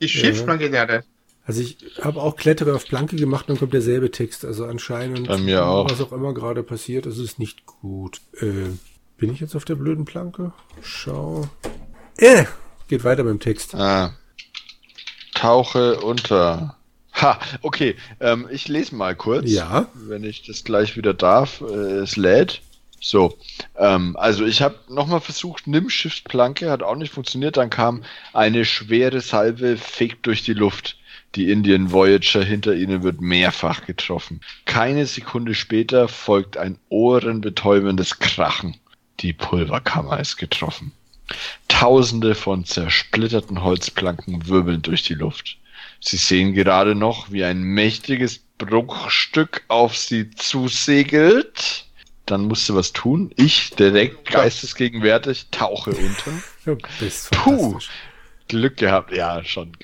Die 0.00 0.08
Schiffsplanke, 0.08 0.72
ja, 0.72 0.86
das 0.86 1.04
Also 1.44 1.60
ich 1.60 1.76
habe 2.02 2.22
auch 2.22 2.36
Kletterer 2.36 2.76
auf 2.76 2.86
Planke 2.86 3.16
gemacht, 3.16 3.48
dann 3.48 3.58
kommt 3.58 3.72
derselbe 3.72 4.12
Text. 4.12 4.44
Also 4.44 4.64
anscheinend, 4.64 5.26
Bei 5.26 5.38
mir 5.38 5.66
auch. 5.66 5.90
was 5.90 6.00
auch 6.00 6.12
immer 6.12 6.32
gerade 6.32 6.62
passiert, 6.62 7.06
ist 7.06 7.18
es 7.18 7.40
nicht 7.40 7.66
gut. 7.66 8.20
Äh, 8.40 8.68
bin 9.16 9.32
ich 9.32 9.40
jetzt 9.40 9.56
auf 9.56 9.64
der 9.64 9.74
blöden 9.74 10.04
Planke? 10.04 10.52
Schau. 10.82 11.48
Äh, 12.18 12.44
geht 12.86 13.02
weiter 13.02 13.24
beim 13.24 13.40
Text. 13.40 13.74
Ah. 13.74 14.14
Tauche 15.34 15.96
unter. 15.96 16.76
Ha, 17.14 17.40
okay. 17.62 17.96
Ähm, 18.20 18.46
ich 18.52 18.68
lese 18.68 18.94
mal 18.94 19.16
kurz. 19.16 19.50
Ja. 19.50 19.88
Wenn 19.94 20.22
ich 20.22 20.46
das 20.46 20.62
gleich 20.62 20.96
wieder 20.96 21.12
darf. 21.12 21.60
Äh, 21.60 22.02
es 22.04 22.14
lädt. 22.14 22.62
So. 23.04 23.36
Ähm, 23.76 24.16
also 24.16 24.46
ich 24.46 24.62
habe 24.62 24.78
nochmal 24.88 25.20
versucht, 25.20 25.66
nimm 25.66 25.90
Schiffsplanke, 25.90 26.70
hat 26.70 26.82
auch 26.82 26.96
nicht 26.96 27.12
funktioniert. 27.12 27.58
Dann 27.58 27.68
kam 27.68 28.02
eine 28.32 28.64
schwere 28.64 29.20
Salve, 29.20 29.76
fegt 29.76 30.26
durch 30.26 30.42
die 30.42 30.54
Luft. 30.54 30.96
Die 31.34 31.50
Indian 31.50 31.92
Voyager 31.92 32.42
hinter 32.42 32.74
ihnen 32.74 33.02
wird 33.02 33.20
mehrfach 33.20 33.84
getroffen. 33.84 34.40
Keine 34.64 35.04
Sekunde 35.04 35.54
später 35.54 36.08
folgt 36.08 36.56
ein 36.56 36.78
ohrenbetäubendes 36.88 38.20
Krachen. 38.20 38.78
Die 39.20 39.34
Pulverkammer 39.34 40.18
ist 40.18 40.38
getroffen. 40.38 40.92
Tausende 41.68 42.34
von 42.34 42.64
zersplitterten 42.64 43.62
Holzplanken 43.62 44.48
wirbeln 44.48 44.80
durch 44.80 45.02
die 45.02 45.14
Luft. 45.14 45.58
Sie 46.00 46.16
sehen 46.16 46.54
gerade 46.54 46.94
noch, 46.94 47.30
wie 47.30 47.44
ein 47.44 47.62
mächtiges 47.62 48.38
Bruchstück 48.56 49.64
auf 49.68 49.94
sie 49.94 50.30
zusegelt. 50.30 51.84
Dann 52.26 52.44
musste 52.44 52.74
was 52.74 52.92
tun. 52.92 53.30
Ich, 53.36 53.70
direkt 53.70 54.30
geistesgegenwärtig, 54.30 55.48
tauche 55.50 55.90
unter. 55.90 56.32
Ja, 56.64 56.76
bist 56.98 57.30
Puh. 57.30 57.78
Glück 58.48 58.76
gehabt, 58.78 59.12
ja, 59.14 59.44
schon. 59.44 59.72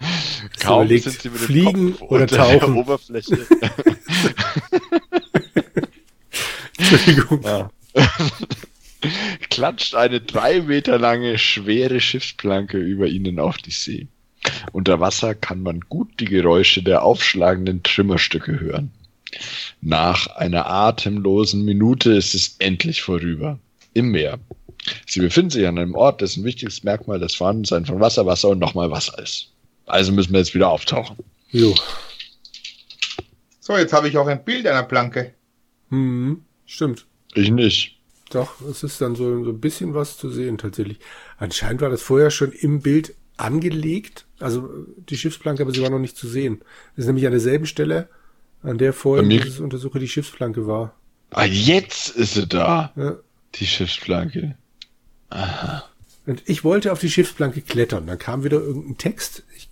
Kaum 0.60 0.84
überlegt, 0.84 1.04
sind 1.04 1.20
sie 1.20 1.30
mit 1.30 1.40
dem 1.40 1.46
fliegen 1.46 1.98
Kopf 1.98 2.10
oder 2.10 2.26
tauchen? 2.26 2.58
der 2.58 2.76
Oberfläche. 2.76 3.46
Entschuldigung. 6.78 7.42
Ja. 7.42 7.70
klatscht 9.48 9.94
eine 9.94 10.20
drei 10.20 10.60
Meter 10.60 10.98
lange, 10.98 11.38
schwere 11.38 12.00
Schiffsplanke 12.00 12.78
über 12.78 13.06
ihnen 13.06 13.38
auf 13.38 13.58
die 13.58 13.70
See. 13.70 14.08
Unter 14.72 15.00
Wasser 15.00 15.34
kann 15.34 15.62
man 15.62 15.80
gut 15.80 16.08
die 16.20 16.26
Geräusche 16.26 16.82
der 16.82 17.02
aufschlagenden 17.02 17.82
Trümmerstücke 17.82 18.60
hören. 18.60 18.90
Nach 19.80 20.26
einer 20.28 20.66
atemlosen 20.66 21.64
Minute 21.64 22.12
ist 22.12 22.34
es 22.34 22.56
endlich 22.58 23.02
vorüber. 23.02 23.58
Im 23.94 24.10
Meer. 24.10 24.38
Sie 25.06 25.20
befinden 25.20 25.50
sich 25.50 25.66
an 25.66 25.78
einem 25.78 25.94
Ort, 25.94 26.20
dessen 26.20 26.44
wichtigstes 26.44 26.84
Merkmal 26.84 27.20
das 27.20 27.34
Vorhandensein 27.34 27.86
von 27.86 28.00
Wasser, 28.00 28.26
Wasser 28.26 28.48
und 28.48 28.58
nochmal 28.58 28.90
Wasser 28.90 29.18
ist. 29.18 29.52
Also 29.86 30.12
müssen 30.12 30.32
wir 30.32 30.38
jetzt 30.40 30.54
wieder 30.54 30.70
auftauchen. 30.70 31.16
Jo. 31.50 31.74
So, 33.60 33.76
jetzt 33.76 33.92
habe 33.92 34.08
ich 34.08 34.16
auch 34.16 34.26
ein 34.26 34.44
Bild 34.44 34.66
einer 34.66 34.84
Planke. 34.84 35.34
Hm, 35.90 36.44
stimmt. 36.66 37.06
Ich 37.34 37.50
nicht. 37.50 37.98
Doch, 38.30 38.60
es 38.60 38.82
ist 38.84 39.00
dann 39.00 39.16
so, 39.16 39.44
so 39.44 39.50
ein 39.50 39.60
bisschen 39.60 39.94
was 39.94 40.16
zu 40.16 40.30
sehen 40.30 40.56
tatsächlich. 40.56 40.98
Anscheinend 41.38 41.80
war 41.80 41.90
das 41.90 42.02
vorher 42.02 42.30
schon 42.30 42.52
im 42.52 42.80
Bild 42.80 43.14
angelegt, 43.36 44.26
also 44.40 44.66
äh, 44.66 44.86
die 45.08 45.16
Schiffsplanke, 45.16 45.62
aber 45.62 45.72
sie 45.72 45.82
war 45.82 45.90
noch 45.90 45.98
nicht 45.98 46.16
zu 46.16 46.26
sehen. 46.28 46.60
Das 46.96 47.04
ist 47.04 47.06
nämlich 47.06 47.26
an 47.26 47.32
derselben 47.32 47.66
Stelle, 47.66 48.08
an 48.62 48.78
der 48.78 48.92
mir- 49.04 49.40
dieses 49.40 49.60
Untersuche 49.60 49.98
die 49.98 50.08
Schiffsplanke 50.08 50.66
war. 50.66 50.94
Ah, 51.30 51.44
jetzt 51.44 52.08
ist 52.16 52.34
sie 52.34 52.46
da, 52.46 52.92
Ja. 52.96 53.16
die 53.54 53.66
Schiffsplanke. 53.66 54.56
Und 56.26 56.42
ich 56.46 56.64
wollte 56.64 56.92
auf 56.92 57.00
die 57.00 57.10
Schiffsplanke 57.10 57.62
klettern. 57.62 58.06
Dann 58.06 58.18
kam 58.18 58.44
wieder 58.44 58.60
irgendein 58.60 58.98
Text. 58.98 59.44
Ich, 59.56 59.68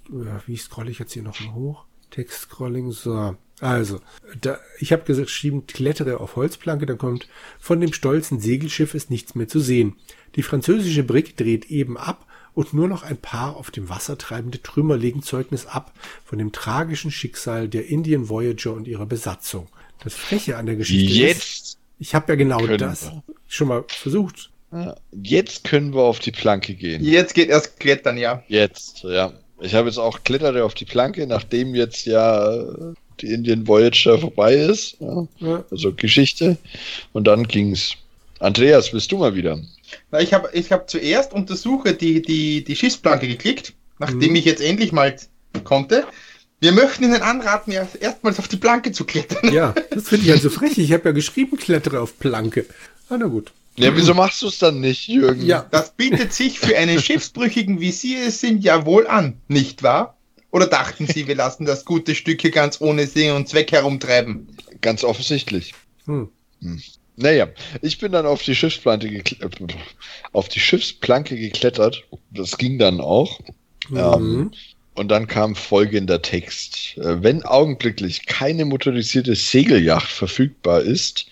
wie 0.47 0.57
scrolle 0.57 0.91
ich 0.91 0.99
jetzt 0.99 1.13
hier 1.13 1.23
noch 1.23 1.39
mal 1.41 1.55
hoch? 1.55 1.85
Text-Scrolling, 2.11 2.91
so. 2.93 3.37
Also, 3.61 4.01
da, 4.41 4.59
ich 4.79 4.93
habe 4.93 5.03
geschrieben, 5.05 5.67
klettere 5.67 6.21
auf 6.21 6.37
Holzplanke, 6.37 6.87
dann 6.87 6.97
kommt, 6.97 7.29
von 7.59 7.81
dem 7.81 7.93
stolzen 7.93 8.41
Segelschiff 8.41 8.95
ist 8.95 9.11
nichts 9.11 9.35
mehr 9.35 9.49
zu 9.49 9.59
sehen. 9.61 9.97
Die 10.37 10.43
französische 10.43 11.03
Brigg 11.03 11.35
dreht 11.37 11.67
eben 11.67 11.99
ab 11.99 12.25
und 12.59 12.75
nur 12.75 12.89
noch 12.89 13.05
ein 13.05 13.17
paar 13.17 13.57
auf 13.57 13.71
dem 13.71 13.89
Wasser 13.89 14.19
treibende 14.19 14.61
Trümmer 14.61 14.97
legen 14.97 15.23
Zeugnis 15.23 15.67
ab 15.67 15.93
von 16.25 16.41
dem 16.41 16.51
tragischen 16.51 17.13
Schicksal 17.13 17.69
der 17.69 17.87
Indian 17.87 18.29
Voyager 18.29 18.73
und 18.73 18.89
ihrer 18.89 19.07
Besatzung. 19.07 19.69
Das 20.03 20.15
Freche 20.15 20.57
an 20.57 20.67
der 20.67 20.75
Geschichte 20.75 21.13
ist, 21.13 21.17
Jetzt, 21.17 21.79
ich 22.01 22.17
habe 22.17 22.33
ja 22.33 22.35
genau 22.35 22.67
das 22.67 23.13
wir. 23.13 23.23
schon 23.47 23.69
mal 23.69 23.85
versucht. 23.87 24.51
jetzt 25.13 25.63
können 25.63 25.95
wir 25.95 26.03
auf 26.03 26.19
die 26.19 26.33
Planke 26.33 26.75
gehen. 26.75 27.05
Jetzt 27.05 27.35
geht 27.35 27.49
erst 27.49 27.79
Klettern, 27.79 28.19
ja. 28.19 28.43
Jetzt, 28.49 29.05
ja. 29.05 29.33
Ich 29.61 29.75
habe 29.77 29.87
jetzt 29.87 29.99
auch 29.99 30.25
Klettere 30.25 30.65
auf 30.65 30.75
die 30.75 30.85
Planke, 30.85 31.29
nachdem 31.29 31.77
jetzt 31.77 32.07
ja 32.07 32.57
äh, 32.57 32.95
die 33.21 33.29
Indian 33.35 33.69
Voyager 33.69 34.19
vorbei 34.19 34.55
ist. 34.55 34.97
Ja. 34.99 35.29
Ja. 35.39 35.65
Also 35.71 35.93
Geschichte. 35.93 36.57
Und 37.13 37.29
dann 37.29 37.47
ging's. 37.47 37.95
Andreas, 38.41 38.91
bist 38.91 39.13
du 39.13 39.19
mal 39.19 39.37
wieder? 39.37 39.61
Na, 40.11 40.21
ich 40.21 40.33
habe 40.35 40.51
ich 40.53 40.73
hab 40.73 40.89
zuerst 40.91 41.33
untersuche 41.33 41.95
die, 41.95 42.23
die, 42.23 42.65
die 42.65 42.77
Schiffsplanke 42.77 43.27
geklickt, 43.29 43.75
nachdem 43.99 44.31
Mhm. 44.31 44.37
ich 44.37 44.45
jetzt 44.45 44.61
endlich 44.61 44.93
mal 44.93 45.17
konnte. 45.65 46.07
Wir 46.61 46.73
möchten 46.73 47.05
Ihnen 47.05 47.23
anraten, 47.23 47.73
erst- 47.73 47.97
erstmals 47.97 48.39
auf 48.39 48.49
die 48.49 48.57
Planke 48.57 48.91
zu 48.93 49.05
klettern. 49.05 49.53
Ja, 49.53 49.75
das 49.91 50.09
finde 50.09 50.27
ich 50.27 50.33
also 50.33 50.51
frech. 50.51 50.77
Ich 50.79 50.93
habe 50.93 51.05
ja 51.11 51.13
geschrieben, 51.13 51.57
klettere 51.57 52.01
auf 52.01 52.19
Planke. 52.19 52.67
Ah, 53.09 53.17
na 53.19 53.27
gut. 53.27 53.53
Ja, 53.77 53.95
wieso 53.97 54.13
machst 54.13 54.43
du 54.43 54.49
es 54.49 54.59
dann 54.59 54.81
nicht, 54.81 55.07
Jürgen? 55.07 55.47
Ja, 55.47 55.65
Das 55.71 55.93
bietet 55.93 56.33
sich 56.33 56.59
für 56.59 56.77
einen 56.77 57.01
Schiffsbrüchigen, 57.01 57.79
wie 57.81 57.93
Sie 57.93 58.17
es 58.17 58.41
sind, 58.41 58.65
ja 58.65 58.85
wohl 58.85 59.07
an, 59.07 59.35
nicht 59.47 59.85
wahr? 59.85 60.17
Oder 60.51 60.67
dachten 60.67 61.07
Sie, 61.07 61.29
wir 61.29 61.37
lassen 61.37 61.65
das 61.65 61.85
gute 61.85 62.17
Stück 62.17 62.41
hier 62.41 62.51
ganz 62.51 62.81
ohne 62.81 63.07
Sinn 63.07 63.33
und 63.37 63.49
Zweck 63.49 63.71
herumtreiben? 63.71 64.49
Ganz 64.81 65.05
offensichtlich. 65.05 65.75
hm. 66.07 66.29
Naja, 67.21 67.49
ich 67.83 67.99
bin 67.99 68.13
dann 68.13 68.27
auf 68.27 68.43
die 68.43 68.55
Schiffsplanke, 68.55 69.09
gekle 69.11 69.49
auf 70.33 70.49
die 70.49 70.61
Schiffsplanke 70.61 71.37
geklettert. 71.37 72.05
Das 72.31 72.57
ging 72.59 72.79
dann 72.79 73.01
auch. 73.01 73.41
Ähm, 73.91 73.97
Mhm. 73.97 74.53
und 74.95 75.09
dann 75.09 75.27
kam 75.27 75.55
folgender 75.57 76.23
Text. 76.23 76.97
Äh, 76.99 77.23
Wenn 77.23 77.43
augenblicklich 77.45 78.27
keine 78.27 78.65
motorisierte 78.65 79.35
Segelyacht 79.35 80.11
verfügbar 80.11 80.81
ist, 80.83 81.27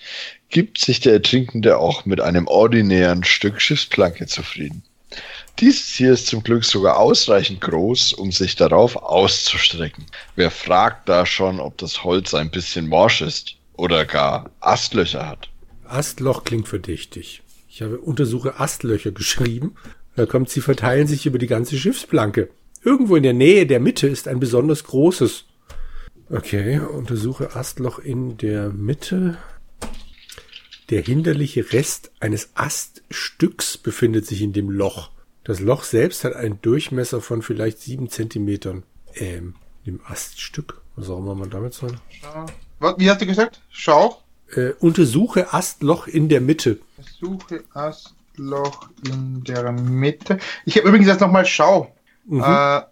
gibt 0.49 0.81
sich 0.81 1.01
der 1.01 1.13
Ertrinkende 1.15 1.79
auch 1.79 2.05
mit 2.05 2.21
einem 2.21 2.47
ordinären 2.49 3.23
Stück 3.25 3.61
Schiffsplanke 3.61 4.27
zufrieden. 4.27 4.83
Dieses 5.61 5.95
hier 5.95 6.13
ist 6.13 6.27
zum 6.27 6.43
Glück 6.43 6.65
sogar 6.65 6.99
ausreichend 6.99 7.61
groß, 7.61 8.13
um 8.15 8.33
sich 8.33 8.57
darauf 8.57 8.97
auszustrecken. 8.97 10.05
Wer 10.35 10.51
fragt 10.51 11.09
da 11.09 11.25
schon, 11.27 11.61
ob 11.61 11.79
das 11.79 12.03
Holz 12.05 12.35
ein 12.35 12.51
bisschen 12.51 12.89
morsch 12.89 13.21
ist 13.23 13.55
oder 13.77 14.05
gar 14.05 14.51
Astlöcher 14.61 15.27
hat? 15.29 15.49
Astloch 15.91 16.45
klingt 16.45 16.69
verdächtig. 16.69 17.43
Ich 17.69 17.83
habe 17.83 17.99
untersuche 17.99 18.59
Astlöcher 18.61 19.13
geschrieben. 19.13 19.75
Da 20.15 20.27
kommt, 20.27 20.49
sie 20.49 20.61
verteilen 20.61 21.07
sich 21.07 21.27
über 21.27 21.39
die 21.39 21.47
ganze 21.47 21.77
Schiffsplanke. 21.77 22.49
Irgendwo 22.83 23.17
in 23.17 23.23
der 23.23 23.35
Nähe 23.35 23.67
der 23.67 23.81
Mitte 23.81 24.07
ist 24.07 24.29
ein 24.29 24.41
besonders 24.41 24.85
großes. 24.85 25.45
Okay, 26.31 26.79
untersuche 26.81 27.55
Astloch 27.55 27.99
in 27.99 28.37
der 28.37 28.71
Mitte. 28.71 29.39
Der 30.91 31.03
hinderliche 31.03 31.73
Rest 31.73 32.13
eines 32.21 32.51
Aststücks 32.55 33.77
befindet 33.77 34.27
sich 34.27 34.43
in 34.43 34.53
dem 34.53 34.71
Loch. 34.71 35.11
Das 35.45 35.61
Loch 35.61 35.85
selbst 35.85 36.25
hat 36.25 36.35
einen 36.35 36.61
Durchmesser 36.63 37.21
von 37.21 37.43
vielleicht 37.43 37.81
sieben 37.81 38.09
Zentimetern. 38.09 38.85
Ähm, 39.15 39.55
dem 39.87 40.01
Aststück? 40.05 40.81
Was 40.97 41.11
auch 41.11 41.19
immer 41.19 41.35
man 41.35 41.51
damit 41.51 41.75
soll. 41.75 41.95
Wie 42.99 43.11
hast 43.11 43.21
du 43.21 43.27
gesagt? 43.27 43.63
Schau. 43.69 44.23
Äh, 44.55 44.71
untersuche 44.79 45.53
Astloch 45.53 46.07
in 46.07 46.29
der 46.29 46.41
Mitte. 46.41 46.79
suche 47.19 47.65
Astloch 47.75 48.89
in 49.09 49.43
der 49.45 49.73
Mitte. 49.73 50.39
Ich 50.65 50.77
habe 50.77 50.89
übrigens 50.89 51.09
jetzt 51.09 51.21
nochmal 51.21 51.47
Schau. 51.47 51.93
Mhm. 52.27 52.43
Äh, 52.43 52.83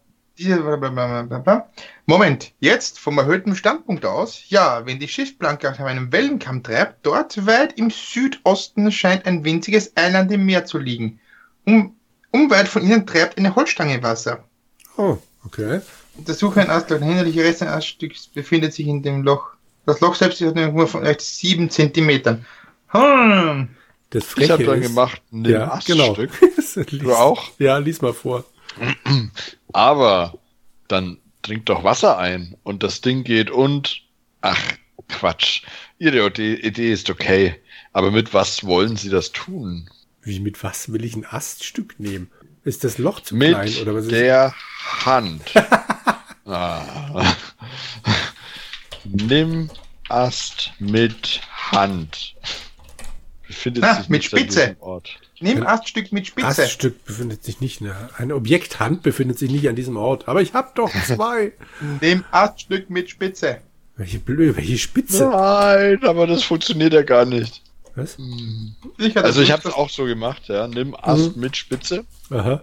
Moment, 2.07 2.53
jetzt 2.59 2.99
vom 2.99 3.19
erhöhten 3.19 3.55
Standpunkt 3.55 4.05
aus. 4.05 4.43
Ja, 4.49 4.85
wenn 4.85 4.99
die 4.99 5.07
Schiffsplanke 5.07 5.71
auf 5.71 5.79
einem 5.79 6.11
Wellenkamm 6.11 6.65
treibt, 6.65 7.07
dort 7.07 7.47
weit 7.47 7.79
im 7.79 7.91
Südosten 7.91 8.91
scheint 8.91 9.27
ein 9.27 9.45
winziges 9.45 9.97
Eiland 9.97 10.33
im 10.33 10.45
Meer 10.45 10.65
zu 10.65 10.79
liegen. 10.79 11.21
Um, 11.67 11.97
unweit 12.33 12.67
von 12.67 12.83
ihnen 12.83 13.07
treibt 13.07 13.39
eine 13.39 13.55
Holzstange 13.55 14.03
Wasser. 14.03 14.43
oh, 14.97 15.19
okay. 15.45 15.81
Untersuche 16.17 16.61
ein 16.61 16.71
Astloch. 16.71 16.99
Der 16.99 17.07
hinderliche 17.07 17.45
Rest 17.45 17.63
eines 17.63 17.75
Aststücks 17.75 18.27
befindet 18.27 18.73
sich 18.73 18.89
in 18.89 19.03
dem 19.03 19.23
Loch. 19.23 19.54
Das 19.87 20.01
Loch 20.01 20.15
selbst 20.15 20.41
ist 20.41 20.55
nur 20.55 20.87
von 20.89 21.03
vielleicht 21.03 21.21
sieben 21.21 21.71
Zentimetern. 21.71 22.47
Hm. 22.89 23.69
Das 24.11 24.25
Ich 24.25 24.31
Freche 24.31 24.53
habe 24.53 24.65
dann 24.65 24.83
ist, 24.83 24.89
gemacht, 24.89 25.23
nimm 25.31 25.53
ja, 25.53 25.81
genau. 25.85 26.13
Aststück. 26.13 26.31
lies, 26.91 27.03
Du 27.03 27.13
auch? 27.13 27.51
Ja, 27.59 27.79
lies 27.79 28.01
mal 28.01 28.13
vor. 28.13 28.45
Aber 29.73 30.39
dann 30.89 31.19
trinkt 31.43 31.69
doch 31.69 31.85
Wasser 31.85 32.19
ein 32.19 32.57
und 32.63 32.83
das 32.83 33.01
Ding 33.01 33.25
geht 33.25 33.51
und. 33.51 34.03
Ach, 34.41 34.61
Quatsch. 35.09 35.63
Ihre 35.99 36.27
Idee, 36.27 36.55
Idee 36.55 36.93
ist 36.93 37.11
okay. 37.11 37.57
Aber 37.93 38.11
mit 38.11 38.35
was 38.35 38.65
wollen 38.65 38.97
Sie 38.97 39.11
das 39.11 39.33
tun? 39.33 39.89
Wie, 40.23 40.41
mit 40.41 40.63
was 40.63 40.93
will 40.93 41.05
ich 41.05 41.17
ein 41.17 41.27
Aststück 41.27 41.99
nehmen? 41.99 42.31
Ist 42.65 42.83
das 42.83 42.99
Loch 42.99 43.21
zu 43.21 43.37
Mit 43.37 43.51
klein 43.51 43.75
oder 43.83 43.95
was 43.95 44.05
ist 44.05 44.13
der 44.13 44.55
Hand. 45.05 45.43
ah. 46.47 47.35
Nimm 49.15 49.71
Ast 50.09 50.73
mit 50.79 51.41
Hand. 51.71 52.35
Befindet 53.47 53.83
Na, 53.83 53.95
sich 53.97 54.09
mit 54.09 54.23
nicht 54.23 54.33
an 54.35 54.39
Spitze. 54.41 54.61
diesem 54.61 54.83
Ort. 54.83 55.17
Nimm 55.41 55.59
Ein 55.59 55.67
Aststück 55.67 56.13
mit 56.13 56.27
Spitze. 56.27 56.47
Aststück 56.65 57.05
befindet 57.05 57.45
sich 57.45 57.61
nicht, 57.61 57.81
ne? 57.81 57.95
Eine 58.17 58.35
Objekthand 58.35 59.03
befindet 59.03 59.39
sich 59.39 59.51
nicht 59.51 59.69
an 59.69 59.77
diesem 59.77 59.97
Ort. 59.97 60.29
Aber 60.29 60.43
ich 60.43 60.55
hab 60.55 60.75
doch 60.75 60.91
zwei. 61.07 61.53
Nimm 62.01 62.25
Aststück 62.31 62.91
mit 62.91 63.11
Spitze. 63.11 63.59
welche 63.97 64.19
blöde, 64.19 64.57
welche 64.57 64.79
Spitze? 64.79 65.27
Nein, 65.29 66.03
aber 66.05 66.27
das 66.27 66.43
funktioniert 66.43 66.93
ja 66.93 67.03
gar 67.03 67.25
nicht. 67.25 67.63
Was? 67.95 68.17
Sicher, 68.99 69.25
Also 69.25 69.41
ich 69.43 69.53
habe 69.53 69.69
es 69.69 69.75
auch 69.75 69.89
so 69.91 70.05
gemacht, 70.05 70.43
ja. 70.49 70.67
Nimm 70.67 70.97
Ast 70.97 71.37
mit 71.37 71.57
Spitze. 71.57 72.05
Aha. 72.31 72.63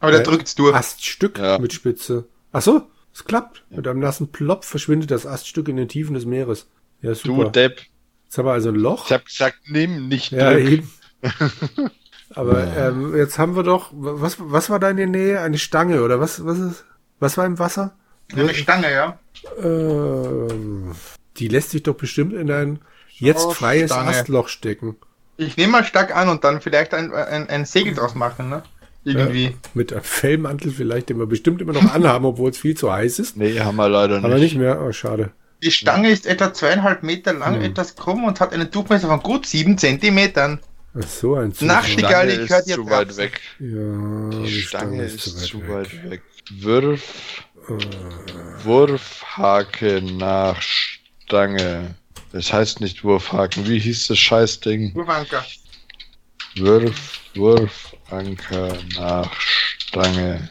Aber 0.00 0.10
der 0.10 0.20
Äh, 0.20 0.24
drückt's 0.24 0.54
durch. 0.54 0.74
Aststück 0.74 1.38
Ja. 1.38 1.58
mit 1.58 1.72
Spitze. 1.74 2.24
Ach 2.52 2.62
so, 2.62 2.82
es 3.14 3.24
klappt. 3.24 3.64
Mit 3.70 3.86
einem 3.86 4.00
nassen 4.00 4.32
Plopf 4.32 4.66
verschwindet 4.66 5.10
das 5.10 5.26
Aststück 5.26 5.68
in 5.68 5.76
den 5.76 5.88
Tiefen 5.88 6.14
des 6.14 6.24
Meeres. 6.24 6.68
Ja, 7.00 7.10
Du 7.10 7.16
super. 7.16 7.50
Depp. 7.50 7.82
Jetzt 8.24 8.38
haben 8.38 8.46
wir 8.46 8.52
also 8.52 8.70
ein 8.70 8.74
Loch. 8.76 9.06
Ich 9.06 9.12
habe 9.12 9.24
gesagt, 9.24 9.58
nimm, 9.66 10.08
nicht 10.08 10.32
Ja, 10.32 10.56
eben. 10.56 10.90
Aber 12.34 12.66
ähm, 12.76 13.14
jetzt 13.16 13.38
haben 13.38 13.56
wir 13.56 13.62
doch, 13.62 13.90
was, 13.92 14.36
was 14.38 14.70
war 14.70 14.78
da 14.78 14.88
in 14.88 14.96
der 14.96 15.06
Nähe? 15.06 15.40
Eine 15.40 15.58
Stange 15.58 16.02
oder 16.02 16.18
was, 16.18 16.44
was 16.46 16.58
ist, 16.58 16.84
was 17.20 17.36
war 17.36 17.44
im 17.44 17.58
Wasser? 17.58 17.94
Eine 18.32 18.54
Stange, 18.54 18.90
ja. 18.90 19.18
Ähm, 19.62 20.92
die 21.36 21.48
lässt 21.48 21.70
sich 21.70 21.82
doch 21.82 21.94
bestimmt 21.94 22.32
in 22.32 22.50
ein 22.50 22.78
jetzt 23.10 23.44
Oh, 23.44 23.50
freies 23.50 23.90
Stange. 23.90 24.08
Astloch 24.10 24.48
stecken. 24.48 24.96
Ich 25.36 25.56
nehme 25.58 25.72
mal 25.72 25.84
stark 25.84 26.14
an 26.16 26.28
und 26.28 26.44
dann 26.44 26.60
vielleicht 26.62 26.94
ein, 26.94 27.12
ein, 27.12 27.48
ein 27.50 27.64
Segel 27.66 27.94
draus 27.94 28.14
machen, 28.14 28.48
ne? 28.48 28.62
Irgendwie. 29.04 29.44
Ja, 29.46 29.50
mit 29.74 29.92
einem 29.92 30.02
Fellmantel 30.04 30.70
vielleicht, 30.70 31.08
den 31.08 31.18
wir 31.18 31.26
bestimmt 31.26 31.60
immer 31.60 31.72
noch 31.72 31.92
anhaben, 31.92 32.24
obwohl 32.24 32.50
es 32.50 32.58
viel 32.58 32.76
zu 32.76 32.92
heiß 32.92 33.18
ist. 33.18 33.36
Nee, 33.36 33.58
haben 33.60 33.76
wir 33.76 33.88
leider 33.88 34.16
nicht. 34.16 34.24
Aber 34.24 34.38
nicht 34.38 34.56
mehr. 34.56 34.80
Oh, 34.80 34.92
schade. 34.92 35.32
Die 35.62 35.70
Stange 35.70 36.10
ist 36.10 36.26
etwa 36.26 36.52
zweieinhalb 36.52 37.02
Meter 37.02 37.32
lang, 37.32 37.56
Hm. 37.56 37.62
etwas 37.62 37.94
krumm 37.96 38.24
und 38.24 38.40
hat 38.40 38.52
einen 38.52 38.70
Durchmesser 38.70 39.08
von 39.08 39.20
gut 39.20 39.46
sieben 39.46 39.76
Zentimetern. 39.78 40.60
Ach, 40.94 41.06
so 41.08 41.34
ein 41.36 41.52
Zufall. 41.52 41.76
Nachtig- 41.78 41.98
Stange 42.00 42.08
Egal, 42.08 42.28
ich 42.44 42.50
hör 42.50 42.58
ist 42.58 42.68
dir 42.68 42.74
zu 42.74 42.90
weit 42.90 43.16
weg. 43.16 43.40
Ja, 43.60 44.30
Die 44.44 44.60
Stange 44.62 45.04
ist 45.04 45.20
zu 45.20 45.68
weit 45.68 46.10
weg. 46.10 46.22
Wirf. 46.58 47.44
Wurfhaken 48.64 50.16
nach 50.16 50.60
Stange. 50.62 51.94
Das 52.32 52.52
heißt 52.52 52.80
nicht 52.80 53.04
Wurfhaken. 53.04 53.66
Wie 53.68 53.78
hieß 53.78 54.08
das 54.08 54.18
Scheißding? 54.18 54.92
Urwanker. 54.94 55.44
Wirf, 56.56 57.20
Wurfanker 58.16 58.76
nach 58.96 59.32
Stange. 59.40 60.50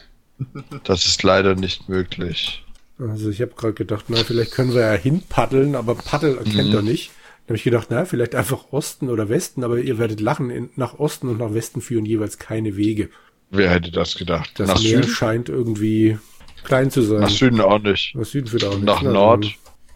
Das 0.84 1.06
ist 1.06 1.22
leider 1.22 1.54
nicht 1.54 1.88
möglich. 1.88 2.64
Also 2.98 3.30
ich 3.30 3.40
habe 3.40 3.52
gerade 3.56 3.74
gedacht, 3.74 4.06
na, 4.08 4.16
vielleicht 4.18 4.52
können 4.52 4.74
wir 4.74 4.82
ja 4.82 4.92
hinpaddeln, 4.92 5.74
aber 5.76 5.94
Paddel 5.94 6.38
erkennt 6.38 6.70
Mhm. 6.70 6.74
er 6.74 6.82
nicht. 6.82 7.10
Da 7.46 7.48
habe 7.50 7.56
ich 7.56 7.64
gedacht, 7.64 7.88
na, 7.90 8.04
vielleicht 8.04 8.34
einfach 8.34 8.72
Osten 8.72 9.08
oder 9.08 9.28
Westen, 9.28 9.64
aber 9.64 9.78
ihr 9.78 9.98
werdet 9.98 10.20
lachen, 10.20 10.50
in, 10.50 10.70
nach 10.76 10.98
Osten 10.98 11.28
und 11.28 11.38
nach 11.38 11.54
Westen 11.54 11.80
führen 11.80 12.04
jeweils 12.04 12.38
keine 12.38 12.76
Wege. 12.76 13.08
Wer 13.50 13.70
hätte 13.70 13.90
das 13.90 14.14
gedacht? 14.16 14.50
Das 14.56 14.68
nach 14.68 14.80
Meer 14.82 15.02
Süden? 15.02 15.08
scheint 15.08 15.48
irgendwie 15.48 16.18
klein 16.64 16.90
zu 16.90 17.02
sein. 17.02 17.20
Nach 17.20 17.30
Süden 17.30 17.60
auch 17.60 17.80
nicht. 17.80 18.14
Nach 18.14 18.24
Süden 18.24 18.46
führt 18.46 18.64
auch 18.64 18.74
nicht. 18.74 18.84
Nach 18.84 19.02
Na, 19.02 19.12
Nord 19.12 19.46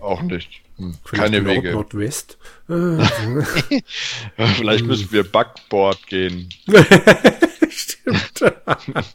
auch 0.00 0.22
nicht. 0.22 0.62
Hm. 0.76 0.94
Keine 1.04 1.40
Nord, 1.40 1.56
Wege. 1.56 1.72
Nordwest. 1.72 2.38
Äh, 2.68 2.98
Vielleicht 4.56 4.84
müssen 4.84 5.10
wir 5.12 5.24
Backboard 5.24 6.06
gehen. 6.08 6.48
Stimmt. 7.76 8.42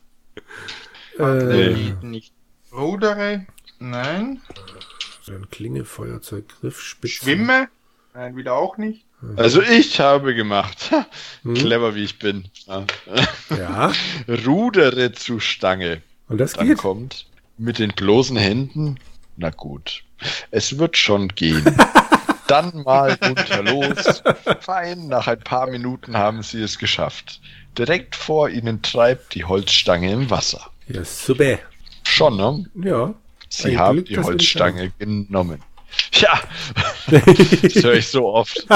Äh, 1.20 1.94
nicht. 2.02 2.34
Rudere? 2.72 3.46
Nein. 3.80 4.42
dann 5.28 5.50
Klinge, 5.50 5.84
Feuerzeug, 5.86 6.46
Griff, 6.62 6.82
Spitze. 6.82 7.16
Schwimme? 7.16 7.68
Nein, 8.14 8.36
wieder 8.38 8.54
auch 8.56 8.78
nicht. 8.78 9.06
Also 9.36 9.62
ich 9.62 10.00
habe 10.00 10.34
gemacht. 10.34 10.90
Hm. 11.44 11.54
Clever 11.54 11.94
wie 11.96 12.04
ich 12.06 12.18
bin. 12.18 12.46
Ja. 12.66 12.86
Ja, 13.56 13.92
Rudere 14.46 15.12
zu 15.12 15.40
Stange. 15.40 16.02
und 16.28 16.38
das 16.40 16.54
Dann 16.54 16.68
geht. 16.68 16.78
kommt 16.78 17.28
mit 17.58 17.78
den 17.78 17.92
bloßen 17.92 18.38
Händen. 18.38 18.98
Na 19.38 19.50
gut. 19.50 20.04
Es 20.50 20.78
wird 20.80 20.98
schon 20.98 21.28
gehen. 21.28 21.64
Dann 22.48 22.84
mal 22.84 23.18
runter 23.24 23.64
los. 23.64 24.24
Fein, 24.62 25.08
nach 25.08 25.28
ein 25.28 25.40
paar 25.40 25.68
Minuten 25.70 26.18
haben 26.18 26.42
sie 26.42 26.62
es 26.62 26.78
geschafft. 26.80 27.40
Direkt 27.78 28.16
vor 28.16 28.50
ihnen 28.50 28.82
treibt 28.82 29.34
die 29.36 29.46
Holzstange 29.46 30.12
im 30.12 30.30
Wasser. 30.30 30.70
Ja, 30.88 31.04
super. 31.06 31.60
Schon, 32.04 32.38
ne? 32.38 32.66
Ja. 32.84 33.14
Sie 33.50 33.78
haben 33.78 33.98
Glück, 33.98 34.08
die 34.08 34.18
Holzstange 34.20 34.92
genommen. 35.00 35.62
Ja, 36.14 36.40
das 37.12 37.76
höre 37.84 37.94
ich 37.96 38.08
so 38.08 38.28
oft. 38.34 38.66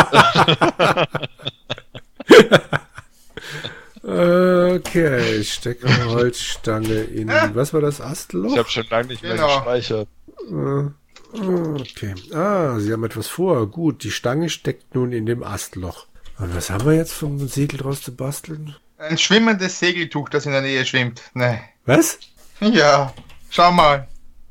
Okay, 4.08 5.40
ich 5.40 5.54
stecke 5.54 5.88
eine 5.88 6.06
Holzstange 6.10 6.94
in. 6.94 7.28
Was 7.54 7.74
war 7.74 7.82
das 7.82 8.00
Astloch? 8.02 8.52
Ich 8.52 8.58
habe 8.60 8.70
schon 8.70 8.86
lange 8.90 9.08
nicht 9.08 9.24
mehr 9.24 9.34
Genau. 9.36 9.48
gespeichert. 9.58 10.08
Äh, 10.50 10.90
Okay. 11.38 12.16
Ah, 12.34 12.80
Sie 12.80 12.94
haben 12.94 13.04
etwas 13.04 13.28
vor. 13.28 13.68
Gut, 13.70 14.04
die 14.06 14.12
Stange 14.12 14.48
steckt 14.50 14.96
nun 14.96 15.12
in 15.12 15.26
dem 15.26 15.44
Astloch. 15.44 16.06
Und 16.40 16.56
was 16.56 16.70
haben 16.70 16.86
wir 16.86 16.94
jetzt 16.94 17.12
vom 17.12 17.46
Segel 17.50 17.80
draus 17.80 18.02
zu 18.04 18.16
basteln? 18.16 18.74
Ein 18.98 19.18
schwimmendes 19.18 19.80
Segeltuch, 19.80 20.30
das 20.30 20.46
in 20.46 20.54
der 20.54 20.62
Nähe 20.62 20.86
schwimmt. 20.86 21.22
Ne. 21.34 21.60
Was? 21.86 22.20
Ja. 22.62 23.14
Schau 23.50 23.72
mal. 23.72 24.08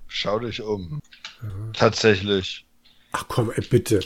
Schau 0.07 0.39
dich 0.39 0.61
um. 0.63 1.01
Tatsächlich. 1.73 2.67
Ach 3.13 3.25
komm, 3.29 3.51
ey, 3.55 3.65
bitte. 3.69 4.01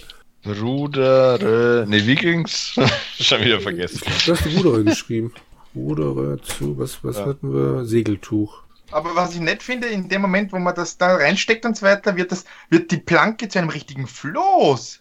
Rudere. 0.46 1.85
Nee, 1.88 2.07
wie 2.07 2.14
ging's? 2.14 2.79
schon 3.20 3.40
wieder 3.44 3.61
vergessen. 3.61 4.01
Du 4.24 4.33
hast 4.33 4.44
die 4.44 4.57
Rudere 4.57 4.85
geschrieben. 4.85 5.33
Rudere 5.74 6.40
zu, 6.40 6.79
was, 6.79 7.03
was 7.05 7.16
Ja. 7.16 7.27
hatten 7.27 7.53
wir? 7.53 7.85
Segeltuch. 7.85 8.62
Aber 8.90 9.14
was 9.14 9.35
ich 9.35 9.40
nett 9.40 9.62
finde, 9.62 9.88
in 9.88 10.09
dem 10.09 10.22
Moment, 10.22 10.53
wo 10.53 10.59
man 10.59 10.74
das 10.74 10.96
da 10.96 11.14
reinsteckt 11.16 11.66
und 11.66 11.77
so 11.77 11.85
weiter, 11.85 12.16
wird 12.16 12.33
das, 12.33 12.44
wird 12.70 12.90
die 12.90 12.96
Planke 12.96 13.48
zu 13.48 13.59
einem 13.59 13.68
richtigen 13.68 14.07
Floß. 14.07 15.01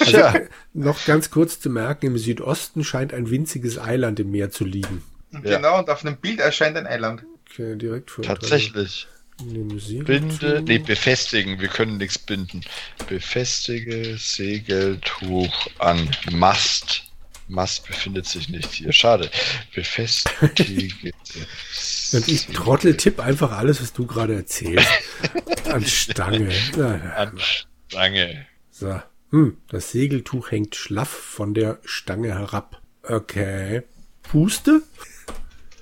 Also, 0.00 0.12
Tja, 0.12 0.34
noch 0.72 1.04
ganz 1.04 1.30
kurz 1.30 1.60
zu 1.60 1.70
merken, 1.70 2.06
im 2.06 2.18
Südosten 2.18 2.84
scheint 2.84 3.12
ein 3.14 3.30
winziges 3.30 3.78
Eiland 3.78 4.20
im 4.20 4.30
Meer 4.30 4.50
zu 4.50 4.64
liegen. 4.64 5.02
Und 5.32 5.44
Ja. 5.44 5.56
Genau, 5.56 5.78
und 5.78 5.88
auf 5.90 6.04
einem 6.04 6.16
Bild 6.16 6.40
erscheint 6.40 6.76
ein 6.76 6.86
Eiland. 6.86 7.24
Okay, 7.50 7.76
direkt 7.76 8.10
vor. 8.10 8.24
tatsächlich. 8.24 9.06
Binde, 9.42 10.62
nee, 10.64 10.78
befestigen. 10.78 11.60
Wir 11.60 11.68
können 11.68 11.96
nichts 11.96 12.18
binden. 12.18 12.60
Befestige 13.08 14.16
Segeltuch 14.16 15.66
an 15.78 16.08
Mast. 16.30 17.02
Mast 17.48 17.86
befindet 17.86 18.26
sich 18.26 18.48
nicht 18.48 18.72
hier. 18.72 18.92
Schade. 18.92 19.28
Befestige. 19.74 21.12
Und 22.12 22.28
ich 22.28 22.46
Trottel 22.46 22.96
tipp 22.96 23.18
einfach 23.20 23.52
alles, 23.52 23.82
was 23.82 23.92
du 23.92 24.06
gerade 24.06 24.34
erzählst. 24.34 24.88
An 25.64 25.84
Stange. 25.84 26.52
An 27.16 27.38
Stange. 27.38 28.46
So. 28.70 29.00
Hm, 29.34 29.56
das 29.66 29.90
Segeltuch 29.90 30.52
hängt 30.52 30.76
schlaff 30.76 31.08
von 31.08 31.54
der 31.54 31.80
Stange 31.84 32.28
herab. 32.28 32.80
Okay. 33.02 33.82
Puste? 34.22 34.82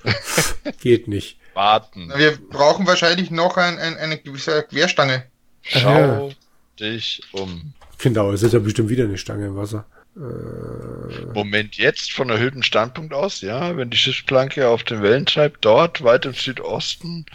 Geht 0.81 1.07
nicht. 1.07 1.37
Warten. 1.53 2.11
Wir 2.15 2.35
brauchen 2.49 2.87
wahrscheinlich 2.87 3.29
noch 3.29 3.57
ein, 3.57 3.77
ein, 3.77 3.95
eine 3.95 4.17
gewisse 4.17 4.63
Querstange. 4.63 5.25
Schau 5.61 6.31
dich 6.79 7.21
um. 7.31 7.75
Genau, 7.99 8.31
es 8.31 8.41
ist 8.41 8.53
ja 8.53 8.59
bestimmt 8.59 8.89
wieder 8.89 9.03
eine 9.03 9.19
Stange 9.19 9.45
im 9.45 9.55
Wasser. 9.55 9.85
Äh, 10.15 11.33
Moment, 11.35 11.77
jetzt 11.77 12.11
von 12.11 12.31
erhöhtem 12.31 12.63
Standpunkt 12.63 13.13
aus, 13.13 13.41
ja, 13.41 13.77
wenn 13.77 13.91
die 13.91 13.97
Schiffsplanke 13.97 14.67
auf 14.67 14.83
den 14.83 15.03
Wellen 15.03 15.27
treibt, 15.27 15.63
dort, 15.63 16.03
weit 16.03 16.25
im 16.25 16.33
Südosten. 16.33 17.27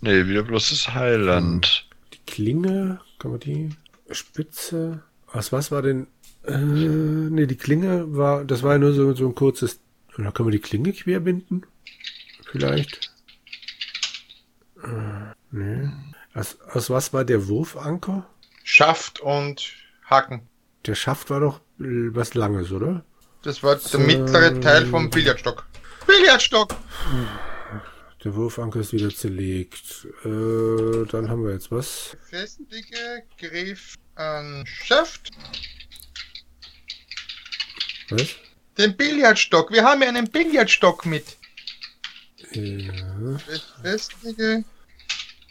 Nee, 0.00 0.24
wieder 0.26 0.42
bloß 0.42 0.70
das 0.70 0.94
Heiland. 0.94 1.86
die 2.14 2.32
Klinge, 2.32 2.98
kann 3.18 3.32
man 3.32 3.40
die? 3.40 3.76
Spitze. 4.10 5.02
Was, 5.36 5.52
was 5.52 5.70
war 5.70 5.82
denn? 5.82 6.06
Äh, 6.46 6.56
nee, 6.56 7.44
die 7.44 7.58
Klinge 7.58 8.16
war, 8.16 8.46
das 8.46 8.62
war 8.62 8.72
ja 8.72 8.78
nur 8.78 8.94
so, 8.94 9.14
so 9.14 9.26
ein 9.26 9.34
kurzes. 9.34 9.80
Oder 10.16 10.32
können 10.32 10.48
wir 10.48 10.52
die 10.52 10.66
Klinge 10.66 10.94
querbinden? 10.94 11.66
Vielleicht? 12.50 13.12
Äh, 14.82 15.34
nee. 15.50 15.90
Aus, 16.32 16.58
aus 16.72 16.88
was 16.88 17.12
war 17.12 17.26
der 17.26 17.48
Wurfanker? 17.48 18.26
Schaft 18.64 19.20
und 19.20 19.74
Haken. 20.06 20.48
Der 20.86 20.94
Schaft 20.94 21.28
war 21.28 21.40
doch 21.40 21.60
was 21.76 22.32
Langes, 22.32 22.72
oder? 22.72 23.04
Das 23.42 23.62
war 23.62 23.76
der 23.76 24.00
mittlere 24.00 24.58
Teil 24.58 24.86
vom 24.86 25.10
Billardstock. 25.10 25.66
Billardstock! 26.06 26.74
Der 28.24 28.34
Wurfanker 28.34 28.80
ist 28.80 28.94
wieder 28.94 29.10
zerlegt. 29.10 30.06
Äh, 30.24 31.04
dann 31.10 31.28
haben 31.28 31.44
wir 31.44 31.52
jetzt 31.52 31.70
was. 31.70 32.16
Festige 32.30 33.22
Griff 33.38 33.96
an 34.16 34.64
Schaft. 34.66 35.30
Was? 38.10 38.34
Den 38.78 38.96
Billardstock. 38.96 39.70
Wir 39.70 39.84
haben 39.84 40.02
ja 40.02 40.08
einen 40.08 40.30
Billardstock 40.30 41.06
mit. 41.06 41.36
Ja. 42.52 42.92
Befestige 43.82 44.64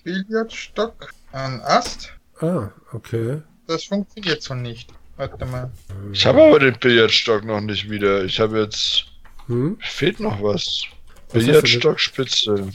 Billardstock 0.04 1.13
an 1.32 1.62
Ast. 1.62 2.12
Ah, 2.39 2.69
okay. 2.91 3.41
Das 3.67 3.86
funktioniert 3.86 4.43
so 4.43 4.54
nicht. 4.54 4.91
Warte 5.17 5.45
mal. 5.45 5.71
Ich 6.12 6.25
habe 6.25 6.43
aber 6.43 6.60
den 6.60 6.78
Billardstock 6.78 7.43
noch 7.45 7.62
nicht 7.62 7.89
wieder. 7.89 8.23
Ich 8.25 8.39
habe 8.39 8.62
jetzt. 8.62 9.06
Hm? 9.47 9.78
Fehlt 9.80 10.19
noch 10.19 10.41
was. 10.41 10.84
Was 11.30 11.36
hast 11.36 11.36
du 11.36 11.41
Billardstock 11.43 11.99
Spitze. 11.99 12.71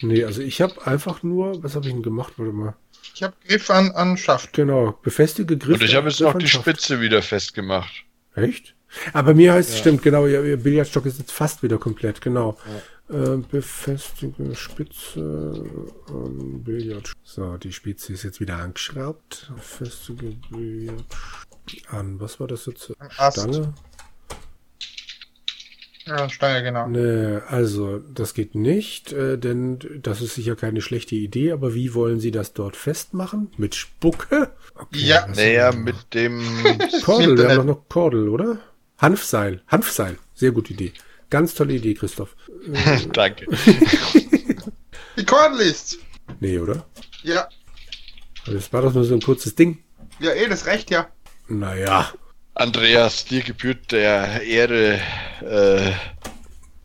Nee, 0.00 0.24
also 0.24 0.42
ich 0.42 0.60
habe 0.60 0.86
einfach 0.86 1.22
nur, 1.22 1.62
was 1.62 1.74
habe 1.74 1.86
ich 1.86 1.92
denn 1.92 2.02
gemacht? 2.02 2.34
Warte 2.36 2.52
mal. 2.52 2.76
Ich 3.14 3.22
habe 3.22 3.34
Griff 3.46 3.70
an, 3.70 3.92
an 3.92 4.16
Schaft. 4.16 4.52
Genau, 4.52 4.98
befestige 5.02 5.56
Griff. 5.56 5.80
Und 5.80 5.82
ich 5.84 5.94
habe 5.94 6.08
jetzt 6.08 6.20
noch 6.20 6.36
die. 6.36 6.48
Spitze 6.48 7.00
wieder 7.00 7.22
festgemacht. 7.22 8.04
Echt? 8.34 8.74
Aber 9.12 9.34
mir 9.34 9.52
heißt 9.52 9.68
es, 9.70 9.74
Ja. 9.76 9.80
stimmt, 9.80 10.02
genau, 10.02 10.26
ihr, 10.26 10.44
ihr 10.44 10.56
Billardstock 10.56 11.06
ist 11.06 11.18
jetzt 11.18 11.32
fast 11.32 11.62
wieder 11.62 11.78
komplett, 11.78 12.20
genau. 12.20 12.58
Äh, 13.08 13.36
befestige 13.50 14.54
Spitze 14.54 15.20
an 16.08 16.62
Billard. 16.64 17.12
So, 17.22 17.56
die 17.56 17.72
Spitze 17.72 18.12
ist 18.12 18.22
jetzt 18.22 18.40
wieder 18.40 18.56
angeschraubt. 18.56 19.52
Befestige 19.54 20.36
Billard 20.50 21.04
an. 21.90 22.18
Was 22.20 22.40
war 22.40 22.46
das 22.46 22.66
jetzt? 22.66 22.92
Am 22.98 23.08
Ast. 23.16 23.38
Stange? 23.40 23.74
Ja, 26.06 26.28
Stange, 26.28 26.62
genau. 26.62 26.86
Nee, 26.86 27.38
also, 27.48 27.98
das 27.98 28.34
geht 28.34 28.54
nicht, 28.54 29.12
äh, 29.12 29.38
denn 29.38 29.78
das 30.02 30.20
ist 30.20 30.34
sicher 30.34 30.54
keine 30.54 30.82
schlechte 30.82 31.14
Idee, 31.14 31.52
aber 31.52 31.74
wie 31.74 31.94
wollen 31.94 32.20
Sie 32.20 32.30
das 32.30 32.52
dort 32.52 32.76
festmachen? 32.76 33.50
Mit 33.56 33.74
Spucke? 33.74 34.50
Okay, 34.74 34.98
Ja. 34.98 35.26
Naja, 35.28 35.72
wir 35.72 35.78
mit 35.80 36.12
dem. 36.12 36.62
noch? 36.62 36.78
Kordel, 37.04 37.38
wir 37.38 37.48
haben 37.48 37.56
doch 37.56 37.64
noch 37.64 37.88
Kordel, 37.88 38.28
oder? 38.28 38.58
Hanfseil, 38.98 39.62
Hanfseil, 39.66 40.18
sehr 40.34 40.52
gute 40.52 40.74
Idee. 40.74 40.92
Ganz 41.30 41.54
tolle 41.54 41.74
Idee, 41.74 41.94
Christoph. 41.94 42.36
Danke. 43.12 43.46
Die 45.16 45.24
Cordlist. 45.24 45.98
Nee, 46.40 46.58
oder? 46.58 46.84
Ja. 47.22 47.48
Das 48.46 48.72
war 48.72 48.82
doch 48.82 48.92
nur 48.92 49.04
so 49.04 49.14
ein 49.14 49.22
kurzes 49.22 49.54
Ding. 49.54 49.78
Ja, 50.20 50.32
eh, 50.32 50.48
das 50.48 50.66
reicht 50.66 50.90
ja. 50.90 51.08
Naja, 51.48 52.12
Andreas, 52.54 53.24
dir 53.24 53.42
gebührt 53.42 53.90
der 53.92 54.42
Ehre. 54.42 55.00
Äh, 55.40 55.92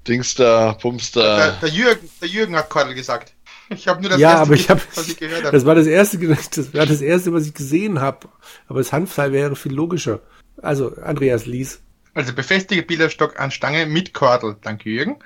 Dingster, 0.07 0.71
Der, 0.71 0.73
Bumster. 0.81 1.57
der, 1.61 1.69
Jürgen, 1.69 2.09
der 2.19 2.27
Jürgen 2.27 2.55
hat 2.55 2.69
Kordel 2.69 2.95
gesagt. 2.95 3.33
Ich 3.69 3.87
habe 3.87 4.01
nur 4.01 4.09
das 4.09 4.19
ja, 4.19 4.29
erste 4.31 4.41
aber 4.41 4.53
ich 4.55 4.69
habe, 4.69 4.81
was 4.95 5.07
ich 5.07 5.17
gehört 5.17 5.43
habe. 5.43 5.51
das 5.51 5.65
war 5.65 5.75
das 5.75 5.85
erste, 5.85 6.17
das 6.17 6.73
war 6.73 6.85
das 6.87 7.01
erste, 7.01 7.31
was 7.33 7.45
ich 7.45 7.53
gesehen 7.53 8.01
habe. 8.01 8.27
Aber 8.67 8.79
das 8.79 8.91
Hanfseil 8.91 9.31
wäre 9.31 9.55
viel 9.55 9.73
logischer. 9.73 10.21
Also, 10.61 10.95
Andreas 11.03 11.45
lies. 11.45 11.81
Also 12.15 12.33
befestige 12.33 12.81
Billardstock 12.81 13.39
an 13.39 13.51
Stange 13.51 13.85
mit 13.85 14.15
Kordel. 14.15 14.57
Danke, 14.61 14.89
Jürgen. 14.89 15.19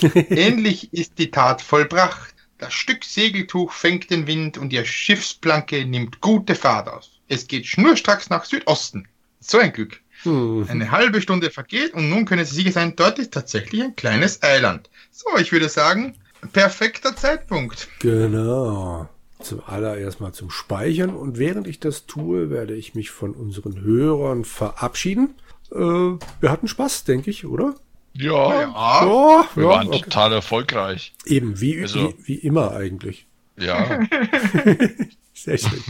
Ähnlich 0.14 0.92
ist 0.94 1.18
die 1.18 1.30
Tat 1.30 1.60
vollbracht. 1.60 2.34
Das 2.56 2.72
Stück 2.72 3.04
Segeltuch 3.04 3.72
fängt 3.72 4.10
den 4.10 4.26
Wind 4.26 4.56
und 4.56 4.70
die 4.70 4.82
Schiffsplanke 4.84 5.84
nimmt 5.84 6.22
gute 6.22 6.54
Fahrt 6.54 6.88
auf. 6.88 7.04
Es 7.28 7.46
geht 7.46 7.66
schnurstracks 7.66 8.30
nach 8.30 8.46
Südosten. 8.46 9.06
So 9.40 9.58
ein 9.58 9.72
Glück. 9.72 10.00
Hm. 10.22 10.66
Eine 10.68 10.90
halbe 10.90 11.22
Stunde 11.22 11.50
vergeht 11.50 11.94
und 11.94 12.10
nun 12.10 12.26
können 12.26 12.44
Sie 12.44 12.54
sicher 12.54 12.72
sein, 12.72 12.94
dort 12.94 13.18
ist 13.18 13.32
tatsächlich 13.32 13.82
ein 13.82 13.96
kleines 13.96 14.42
Eiland. 14.42 14.90
So, 15.10 15.26
ich 15.38 15.50
würde 15.50 15.68
sagen, 15.70 16.14
perfekter 16.52 17.16
Zeitpunkt. 17.16 17.88
Genau. 18.00 19.08
Zuallererst 19.40 20.20
mal 20.20 20.32
zum 20.32 20.50
Speichern 20.50 21.16
und 21.16 21.38
während 21.38 21.66
ich 21.66 21.80
das 21.80 22.04
tue, 22.04 22.50
werde 22.50 22.74
ich 22.74 22.94
mich 22.94 23.10
von 23.10 23.32
unseren 23.32 23.80
Hörern 23.80 24.44
verabschieden. 24.44 25.34
Äh, 25.72 25.76
wir 25.78 26.50
hatten 26.50 26.68
Spaß, 26.68 27.04
denke 27.04 27.30
ich, 27.30 27.46
oder? 27.46 27.74
Ja, 28.12 28.60
Ja, 28.62 29.04
Ja, 29.06 29.48
wir 29.54 29.62
ja, 29.64 29.68
waren 29.70 29.88
okay. 29.88 30.02
total 30.02 30.32
erfolgreich. 30.34 31.14
Eben, 31.24 31.58
wie, 31.62 31.80
Also- 31.80 32.12
wie, 32.18 32.26
wie 32.26 32.34
immer 32.34 32.72
eigentlich. 32.72 33.26
Ja. 33.56 34.00
Sehr 35.44 35.58
schön. 35.58 35.82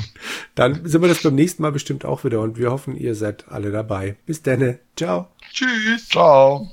Dann 0.55 0.87
sind 0.87 1.03
wir 1.03 1.09
das 1.09 1.23
beim 1.23 1.35
nächsten 1.35 1.63
Mal 1.63 1.73
bestimmt 1.73 2.05
auch 2.05 2.25
wieder 2.25 2.41
und 2.41 2.57
wir 2.57 2.71
hoffen, 2.71 2.97
ihr 2.97 3.15
seid 3.15 3.49
alle 3.49 3.71
dabei. 3.71 4.17
Bis 4.27 4.43
dann. 4.43 4.79
Ciao. 4.97 5.29
tschüss. 5.53 6.09
Ciao. 6.09 6.69